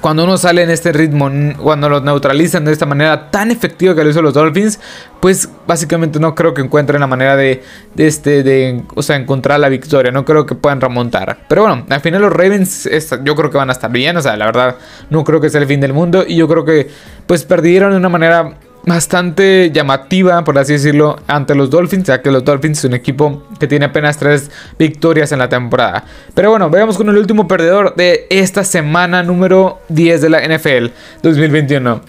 cuando 0.00 0.24
uno 0.24 0.38
sale 0.38 0.62
en 0.62 0.70
este 0.70 0.92
ritmo, 0.92 1.30
cuando 1.58 1.88
los 1.88 2.02
neutralizan 2.02 2.64
de 2.64 2.72
esta 2.72 2.86
manera 2.86 3.30
tan 3.30 3.50
efectiva 3.50 3.94
que 3.94 4.02
lo 4.02 4.10
hizo 4.10 4.22
los 4.22 4.34
Dolphins, 4.34 4.80
pues 5.20 5.48
básicamente 5.66 6.18
no 6.18 6.34
creo 6.34 6.54
que 6.54 6.62
encuentren 6.62 7.00
la 7.00 7.06
manera 7.06 7.36
de, 7.36 7.62
este, 7.96 8.42
de, 8.42 8.82
o 8.94 9.02
sea, 9.02 9.16
encontrar 9.16 9.60
la 9.60 9.68
victoria. 9.68 10.10
No 10.10 10.24
creo 10.24 10.46
que 10.46 10.54
puedan 10.54 10.80
remontar. 10.80 11.44
Pero 11.48 11.62
bueno, 11.62 11.86
al 11.88 12.00
final 12.00 12.22
los 12.22 12.32
Ravens, 12.32 12.88
yo 13.22 13.36
creo 13.36 13.50
que 13.50 13.58
van 13.58 13.68
a 13.70 13.72
estar 13.72 13.90
bien. 13.90 14.16
O 14.16 14.22
sea, 14.22 14.36
la 14.36 14.46
verdad, 14.46 14.76
no 15.10 15.24
creo 15.24 15.40
que 15.40 15.50
sea 15.50 15.60
el 15.60 15.66
fin 15.66 15.80
del 15.80 15.92
mundo. 15.92 16.24
Y 16.26 16.36
yo 16.36 16.48
creo 16.48 16.64
que, 16.64 16.90
pues, 17.26 17.44
perdieron 17.44 17.92
de 17.92 17.96
una 17.98 18.08
manera 18.08 18.54
bastante 18.84 19.70
llamativa, 19.72 20.42
por 20.44 20.58
así 20.58 20.74
decirlo, 20.74 21.18
ante 21.26 21.54
los 21.54 21.70
Dolphins, 21.70 22.04
ya 22.04 22.22
que 22.22 22.30
los 22.30 22.44
Dolphins 22.44 22.78
es 22.78 22.84
un 22.84 22.94
equipo 22.94 23.44
que 23.58 23.66
tiene 23.66 23.86
apenas 23.86 24.18
tres 24.18 24.50
victorias 24.78 25.32
en 25.32 25.38
la 25.38 25.48
temporada. 25.48 26.04
Pero 26.34 26.50
bueno, 26.50 26.68
veamos 26.70 26.96
con 26.96 27.08
el 27.08 27.16
último 27.16 27.46
perdedor 27.46 27.94
de 27.94 28.26
esta 28.30 28.64
semana 28.64 29.22
número 29.22 29.80
10 29.88 30.20
de 30.22 30.28
la 30.30 30.40
NFL 30.40 30.86
2021. 31.22 32.00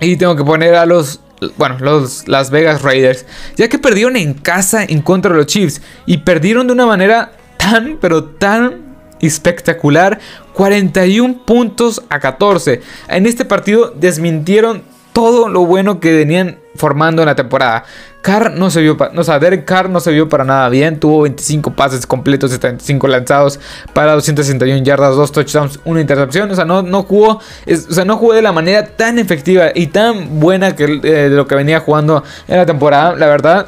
Y 0.00 0.16
tengo 0.16 0.36
que 0.36 0.44
poner 0.44 0.74
a 0.74 0.86
los 0.86 1.20
bueno, 1.56 1.76
los 1.80 2.26
Las 2.26 2.50
Vegas 2.50 2.82
Raiders, 2.82 3.24
ya 3.56 3.68
que 3.68 3.78
perdieron 3.78 4.16
en 4.16 4.34
casa 4.34 4.82
en 4.82 5.02
contra 5.02 5.30
de 5.30 5.36
los 5.38 5.46
Chiefs 5.46 5.80
y 6.04 6.18
perdieron 6.18 6.66
de 6.66 6.72
una 6.72 6.86
manera 6.86 7.32
tan, 7.56 7.98
pero 8.00 8.24
tan 8.24 8.88
espectacular, 9.20 10.18
41 10.54 11.44
puntos 11.44 12.02
a 12.08 12.20
14. 12.20 12.80
En 13.08 13.26
este 13.26 13.44
partido 13.44 13.94
desmintieron 13.96 14.82
todo 15.18 15.48
lo 15.48 15.66
bueno 15.66 15.98
que 15.98 16.12
venían 16.12 16.60
formando 16.76 17.22
en 17.22 17.26
la 17.26 17.34
temporada. 17.34 17.82
Carr 18.22 18.52
no 18.52 18.70
se 18.70 18.80
vio, 18.82 18.96
o 19.16 19.24
sea, 19.24 19.40
Derek 19.40 19.64
Carr 19.64 19.90
no 19.90 19.98
se 19.98 20.12
vio 20.12 20.28
para 20.28 20.44
nada 20.44 20.68
bien. 20.68 21.00
Tuvo 21.00 21.22
25 21.22 21.72
pases 21.72 22.06
completos, 22.06 22.52
75 22.52 23.08
lanzados 23.08 23.58
para 23.92 24.12
261 24.12 24.84
yardas, 24.84 25.16
2 25.16 25.32
touchdowns, 25.32 25.80
una 25.84 26.00
intercepción. 26.00 26.48
O 26.52 26.54
sea, 26.54 26.64
no, 26.64 26.82
no 26.82 27.02
jugó, 27.02 27.40
o 27.40 27.92
sea, 27.92 28.04
no 28.04 28.16
jugó 28.16 28.34
de 28.34 28.42
la 28.42 28.52
manera 28.52 28.86
tan 28.86 29.18
efectiva 29.18 29.72
y 29.74 29.88
tan 29.88 30.38
buena 30.38 30.76
que 30.76 30.84
eh, 30.84 30.98
de 31.00 31.30
lo 31.30 31.48
que 31.48 31.56
venía 31.56 31.80
jugando 31.80 32.22
en 32.46 32.56
la 32.56 32.64
temporada. 32.64 33.16
La 33.16 33.26
verdad, 33.26 33.66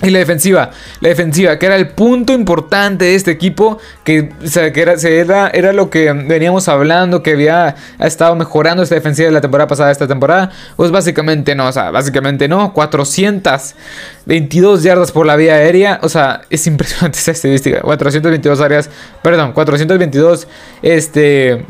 Y 0.00 0.10
la 0.10 0.20
defensiva, 0.20 0.70
la 1.00 1.08
defensiva, 1.08 1.58
que 1.58 1.66
era 1.66 1.74
el 1.74 1.88
punto 1.88 2.32
importante 2.32 3.06
de 3.06 3.16
este 3.16 3.32
equipo, 3.32 3.78
que, 4.04 4.28
que 4.28 4.80
era, 4.80 5.48
era, 5.48 5.72
lo 5.72 5.90
que 5.90 6.12
veníamos 6.12 6.68
hablando, 6.68 7.20
que 7.20 7.32
había 7.32 7.74
estado 7.98 8.36
mejorando 8.36 8.84
esta 8.84 8.94
defensiva 8.94 9.26
de 9.26 9.32
la 9.32 9.40
temporada 9.40 9.66
pasada, 9.66 9.90
esta 9.90 10.06
temporada, 10.06 10.52
pues 10.76 10.92
básicamente 10.92 11.56
no, 11.56 11.66
o 11.66 11.72
sea, 11.72 11.90
básicamente 11.90 12.46
no, 12.46 12.72
422 12.74 14.84
yardas 14.84 15.10
por 15.10 15.26
la 15.26 15.34
vía 15.34 15.54
aérea, 15.54 15.98
o 16.04 16.08
sea, 16.08 16.42
es 16.48 16.64
impresionante 16.68 17.18
esa 17.22 17.32
estadística, 17.32 17.80
422 17.80 18.60
áreas, 18.60 18.88
perdón, 19.20 19.52
422, 19.52 20.46
este 20.80 21.66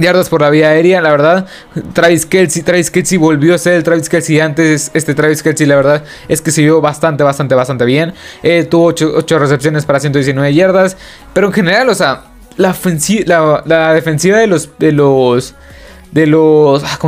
yardas 0.00 0.28
por 0.28 0.40
la 0.40 0.50
vía 0.50 0.68
aérea, 0.68 1.00
la 1.00 1.10
verdad. 1.10 1.46
Travis 1.92 2.26
Kelsey, 2.26 2.62
Travis 2.62 2.90
Kelsey 2.90 3.18
volvió 3.18 3.54
a 3.54 3.58
ser 3.58 3.74
el 3.74 3.82
Travis 3.82 4.08
Kelsey 4.08 4.40
antes. 4.40 4.90
Este 4.94 5.14
Travis 5.14 5.42
Kelsey, 5.42 5.66
la 5.66 5.76
verdad, 5.76 6.04
es 6.28 6.40
que 6.42 6.50
se 6.50 6.62
vio 6.62 6.80
bastante, 6.80 7.24
bastante, 7.24 7.54
bastante 7.54 7.84
bien. 7.84 8.14
Eh, 8.42 8.64
tuvo 8.64 8.86
8, 8.86 9.38
recepciones 9.38 9.84
para 9.84 10.00
119 10.00 10.54
yardas. 10.54 10.96
Pero 11.32 11.48
en 11.48 11.52
general, 11.52 11.88
o 11.88 11.94
sea, 11.94 12.24
la, 12.56 12.72
defensiva 13.92 14.38
de 14.38 14.46
los. 14.46 14.78
De 14.78 14.92
los 14.92 15.54
de 16.12 16.26
los 16.26 16.84
ah, 16.84 16.98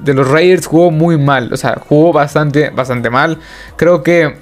de 0.00 0.14
los 0.14 0.28
Raiders 0.28 0.66
jugó 0.66 0.92
muy 0.92 1.18
mal, 1.18 1.52
o 1.52 1.56
sea, 1.56 1.76
jugó 1.88 2.12
bastante 2.12 2.70
bastante 2.70 3.10
mal. 3.10 3.38
Creo 3.76 4.04
que 4.04 4.36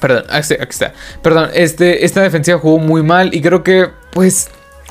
perdón, 0.00 0.24
aquí 0.30 0.54
está. 0.58 0.94
Perdón, 1.22 1.50
este 1.52 2.04
esta 2.04 2.22
defensiva 2.22 2.58
jugó 2.58 2.78
muy 2.78 3.02
mal 3.02 3.34
y 3.34 3.42
creo 3.42 3.62
que 3.62 3.90
pues 4.12 4.50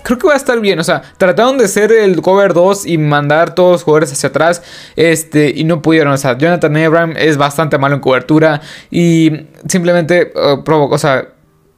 creo 0.09 0.17
que 0.17 0.27
va 0.27 0.33
a 0.33 0.37
estar 0.37 0.59
bien. 0.59 0.79
O 0.79 0.83
sea, 0.83 1.03
trataron 1.17 1.59
de 1.59 1.67
ser 1.67 1.91
el 1.91 2.19
cover 2.23 2.55
2 2.55 2.87
y 2.87 2.97
mandar 2.97 3.53
todos 3.53 3.73
los 3.73 3.83
jugadores 3.83 4.11
hacia 4.11 4.29
atrás. 4.29 4.63
Este, 4.95 5.53
y 5.55 5.63
no 5.65 5.83
pudieron. 5.83 6.11
O 6.13 6.17
sea, 6.17 6.35
Jonathan 6.35 6.75
Abram 6.77 7.13
es 7.15 7.37
bastante 7.37 7.77
malo 7.77 7.95
en 7.95 8.01
cobertura. 8.01 8.59
Y 8.89 9.45
simplemente 9.67 10.33
uh, 10.33 10.63
provocó. 10.63 10.95
O 10.95 10.97
sea, 10.97 11.27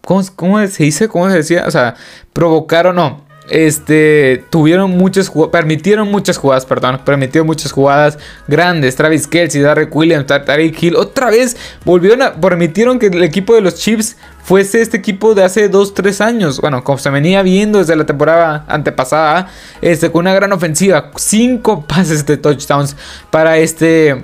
¿cómo, 0.05 0.23
¿cómo, 0.37 0.65
se 0.67 0.83
dice? 0.83 1.09
¿Cómo 1.09 1.29
se 1.29 1.35
decía? 1.35 1.65
O 1.67 1.71
sea, 1.71 1.95
provocaron. 2.31 2.95
No 2.95 3.30
este, 3.49 4.45
tuvieron 4.49 4.91
muchas 4.91 5.31
permitieron 5.51 6.09
muchas 6.09 6.37
jugadas, 6.37 6.65
perdón, 6.65 7.01
permitieron 7.03 7.47
muchas 7.47 7.71
jugadas 7.71 8.17
grandes. 8.47 8.95
Travis 8.95 9.27
Kelsey, 9.27 9.61
Derek 9.61 9.93
Williams, 9.95 10.25
Tariq 10.27 10.81
Hill, 10.81 10.95
otra 10.95 11.29
vez 11.29 11.57
volvieron 11.83 12.21
a, 12.21 12.33
permitieron 12.33 12.99
que 12.99 13.07
el 13.07 13.23
equipo 13.23 13.53
de 13.53 13.61
los 13.61 13.75
Chiefs 13.75 14.15
fuese 14.43 14.81
este 14.81 14.97
equipo 14.97 15.35
de 15.35 15.43
hace 15.43 15.69
2-3 15.69 16.21
años. 16.21 16.61
Bueno, 16.61 16.83
como 16.83 16.97
se 16.97 17.09
venía 17.09 17.41
viendo 17.41 17.79
desde 17.79 17.95
la 17.95 18.05
temporada 18.05 18.65
antepasada, 18.67 19.49
este, 19.81 20.11
con 20.11 20.21
una 20.21 20.33
gran 20.33 20.51
ofensiva, 20.53 21.11
5 21.15 21.85
pases 21.87 22.25
de 22.25 22.37
touchdowns 22.37 22.95
para 23.31 23.57
este, 23.57 24.23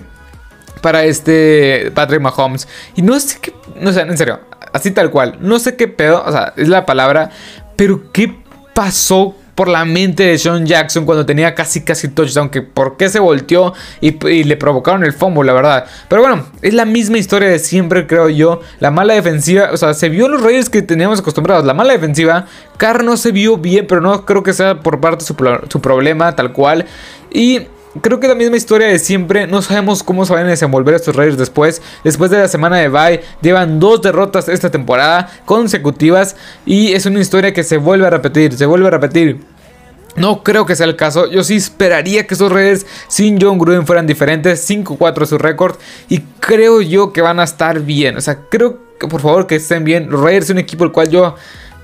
para 0.81 1.03
este 1.03 1.91
Patrick 1.93 2.21
Mahomes. 2.21 2.67
Y 2.95 3.01
no 3.01 3.19
sé 3.19 3.39
qué, 3.41 3.53
no 3.79 3.91
sé, 3.91 4.01
en 4.01 4.17
serio, 4.17 4.39
así 4.74 4.91
tal 4.91 5.09
cual, 5.12 5.38
no 5.41 5.59
sé 5.59 5.75
qué 5.75 5.88
pedo, 5.88 6.24
o 6.25 6.31
sea, 6.31 6.53
es 6.55 6.69
la 6.69 6.86
palabra, 6.86 7.31
pero 7.75 8.12
qué 8.12 8.46
pasó 8.77 9.34
por 9.55 9.69
la 9.69 9.86
mente 9.86 10.22
de 10.22 10.38
Sean 10.38 10.67
Jackson 10.67 11.03
cuando 11.03 11.25
tenía 11.25 11.55
casi 11.55 11.81
casi 11.81 12.10
touchdown, 12.10 12.51
que 12.51 12.62
por 12.62 12.96
qué 12.96 13.10
se 13.10 13.17
volteó 13.19 13.74
y, 14.01 14.12
le 14.43 14.55
provocaron 14.55 15.03
el 15.03 15.13
fumble, 15.13 15.48
la 15.48 15.53
verdad. 15.53 15.86
Pero 16.07 16.22
bueno, 16.22 16.46
es 16.62 16.75
la 16.75 16.86
misma 16.86 17.17
historia 17.17 17.50
de 17.50 17.57
siempre, 17.57 18.05
creo 18.05 18.29
yo. 18.29 18.62
La 18.79 18.91
mala 18.91 19.15
defensiva, 19.15 19.69
o 19.74 19.77
sea, 19.77 19.96
se 19.96 20.10
vio 20.10 20.27
los 20.27 20.43
Reyes 20.43 20.69
que 20.69 20.84
teníamos 20.84 21.22
acostumbrados. 21.22 21.65
La 21.65 21.74
mala 21.74 21.93
defensiva, 21.93 22.46
Carr 22.77 23.03
no 23.03 23.17
se 23.17 23.31
vio 23.31 23.57
bien, 23.57 23.88
pero 23.88 24.00
no 24.00 24.25
creo 24.25 24.43
que 24.43 24.53
sea 24.53 24.81
por 24.81 25.01
parte 25.01 25.25
su 25.25 25.81
problema, 25.81 26.36
tal 26.36 26.53
cual. 26.53 26.86
Y 27.31 27.62
creo 28.01 28.19
que 28.19 28.27
la 28.27 28.35
misma 28.35 28.57
historia 28.57 28.87
de 28.87 28.99
siempre. 28.99 29.47
No 29.47 29.61
sabemos 29.61 30.03
cómo 30.03 30.25
se 30.25 30.33
van 30.33 30.45
a 30.45 30.49
desenvolver 30.49 30.95
estos 30.95 31.15
Raiders 31.15 31.37
después. 31.37 31.81
Después 32.03 32.31
de 32.31 32.39
la 32.39 32.47
semana 32.47 32.77
de 32.77 32.89
bye, 32.89 33.21
llevan 33.41 33.79
dos 33.79 34.01
derrotas 34.01 34.49
esta 34.49 34.71
temporada 34.71 35.29
consecutivas. 35.45 36.35
Y 36.65 36.93
es 36.93 37.05
una 37.05 37.19
historia 37.19 37.53
que 37.53 37.63
se 37.63 37.77
vuelve 37.77 38.07
a 38.07 38.09
repetir, 38.09 38.57
se 38.57 38.65
vuelve 38.65 38.87
a 38.87 38.91
repetir. 38.91 39.41
No 40.15 40.43
creo 40.43 40.65
que 40.65 40.75
sea 40.75 40.87
el 40.87 40.95
caso. 40.95 41.29
Yo 41.29 41.43
sí 41.43 41.55
esperaría 41.55 42.25
que 42.25 42.33
esos 42.33 42.51
Raiders 42.51 42.87
sin 43.07 43.39
John 43.39 43.59
Gruden 43.59 43.85
fueran 43.85 44.07
diferentes. 44.07 44.67
5-4 44.67 45.25
su 45.27 45.37
récord. 45.37 45.75
Y 46.09 46.21
creo 46.39 46.81
yo 46.81 47.13
que 47.13 47.21
van 47.21 47.39
a 47.39 47.43
estar 47.43 47.81
bien. 47.81 48.17
O 48.17 48.21
sea, 48.21 48.39
creo 48.49 48.79
que 48.99 49.07
por 49.07 49.21
favor 49.21 49.45
que 49.45 49.57
estén 49.57 49.83
bien. 49.83 50.09
Los 50.09 50.21
Raiders 50.21 50.45
es 50.45 50.51
un 50.51 50.57
equipo 50.57 50.83
el 50.83 50.91
cual 50.91 51.09
yo 51.09 51.35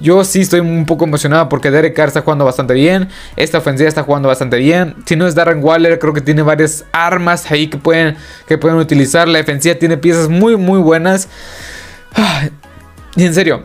yo 0.03 0.25
sí 0.25 0.41
estoy 0.41 0.59
un 0.59 0.85
poco 0.85 1.05
emocionado 1.05 1.47
porque 1.47 1.71
Derek 1.71 1.95
Carr 1.95 2.09
está 2.09 2.21
jugando 2.21 2.43
bastante 2.43 2.73
bien. 2.73 3.07
Esta 3.37 3.59
ofensiva 3.59 3.87
está 3.87 4.03
jugando 4.03 4.27
bastante 4.27 4.57
bien. 4.57 4.95
Si 5.05 5.15
no 5.15 5.25
es 5.25 5.33
Darren 5.33 5.63
Waller, 5.63 5.97
creo 5.97 6.11
que 6.11 6.19
tiene 6.19 6.41
varias 6.41 6.83
armas 6.91 7.49
ahí 7.49 7.67
que 7.69 7.77
pueden, 7.77 8.17
que 8.45 8.57
pueden 8.57 8.77
utilizar. 8.77 9.29
La 9.29 9.37
defensiva 9.37 9.75
tiene 9.75 9.95
piezas 9.95 10.27
muy, 10.27 10.57
muy 10.57 10.79
buenas. 10.79 11.29
Y 13.15 13.23
en 13.23 13.33
serio, 13.33 13.63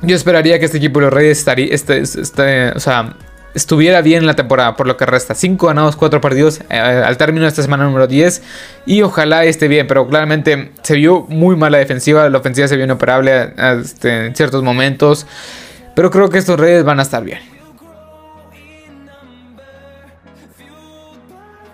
yo 0.00 0.16
esperaría 0.16 0.58
que 0.58 0.64
este 0.64 0.78
equipo 0.78 0.98
de 1.00 1.06
los 1.06 1.12
Reyes 1.12 1.38
estaría, 1.38 1.74
este, 1.74 1.98
este, 1.98 2.70
o 2.70 2.80
sea, 2.80 3.14
estuviera 3.54 4.00
bien 4.00 4.20
en 4.20 4.26
la 4.26 4.34
temporada, 4.34 4.76
por 4.76 4.86
lo 4.86 4.96
que 4.96 5.06
resta 5.06 5.34
5 5.34 5.66
ganados, 5.66 5.96
4 5.96 6.20
perdidos 6.20 6.60
eh, 6.70 6.78
al 6.78 7.16
término 7.16 7.42
de 7.42 7.48
esta 7.48 7.62
semana 7.62 7.84
número 7.84 8.06
10. 8.06 8.42
Y 8.86 9.02
ojalá 9.02 9.44
esté 9.44 9.68
bien, 9.68 9.86
pero 9.86 10.06
claramente 10.06 10.72
se 10.82 10.94
vio 10.94 11.26
muy 11.28 11.56
mala 11.56 11.78
defensiva, 11.78 12.28
la 12.28 12.38
ofensiva 12.38 12.68
se 12.68 12.76
vio 12.76 12.84
inoperable 12.84 13.52
este, 13.80 14.26
en 14.26 14.34
ciertos 14.34 14.62
momentos. 14.62 15.26
Pero 15.94 16.10
creo 16.10 16.30
que 16.30 16.38
estos 16.38 16.58
Reyes 16.58 16.84
van 16.84 17.00
a 17.00 17.02
estar 17.02 17.22
bien. 17.24 17.59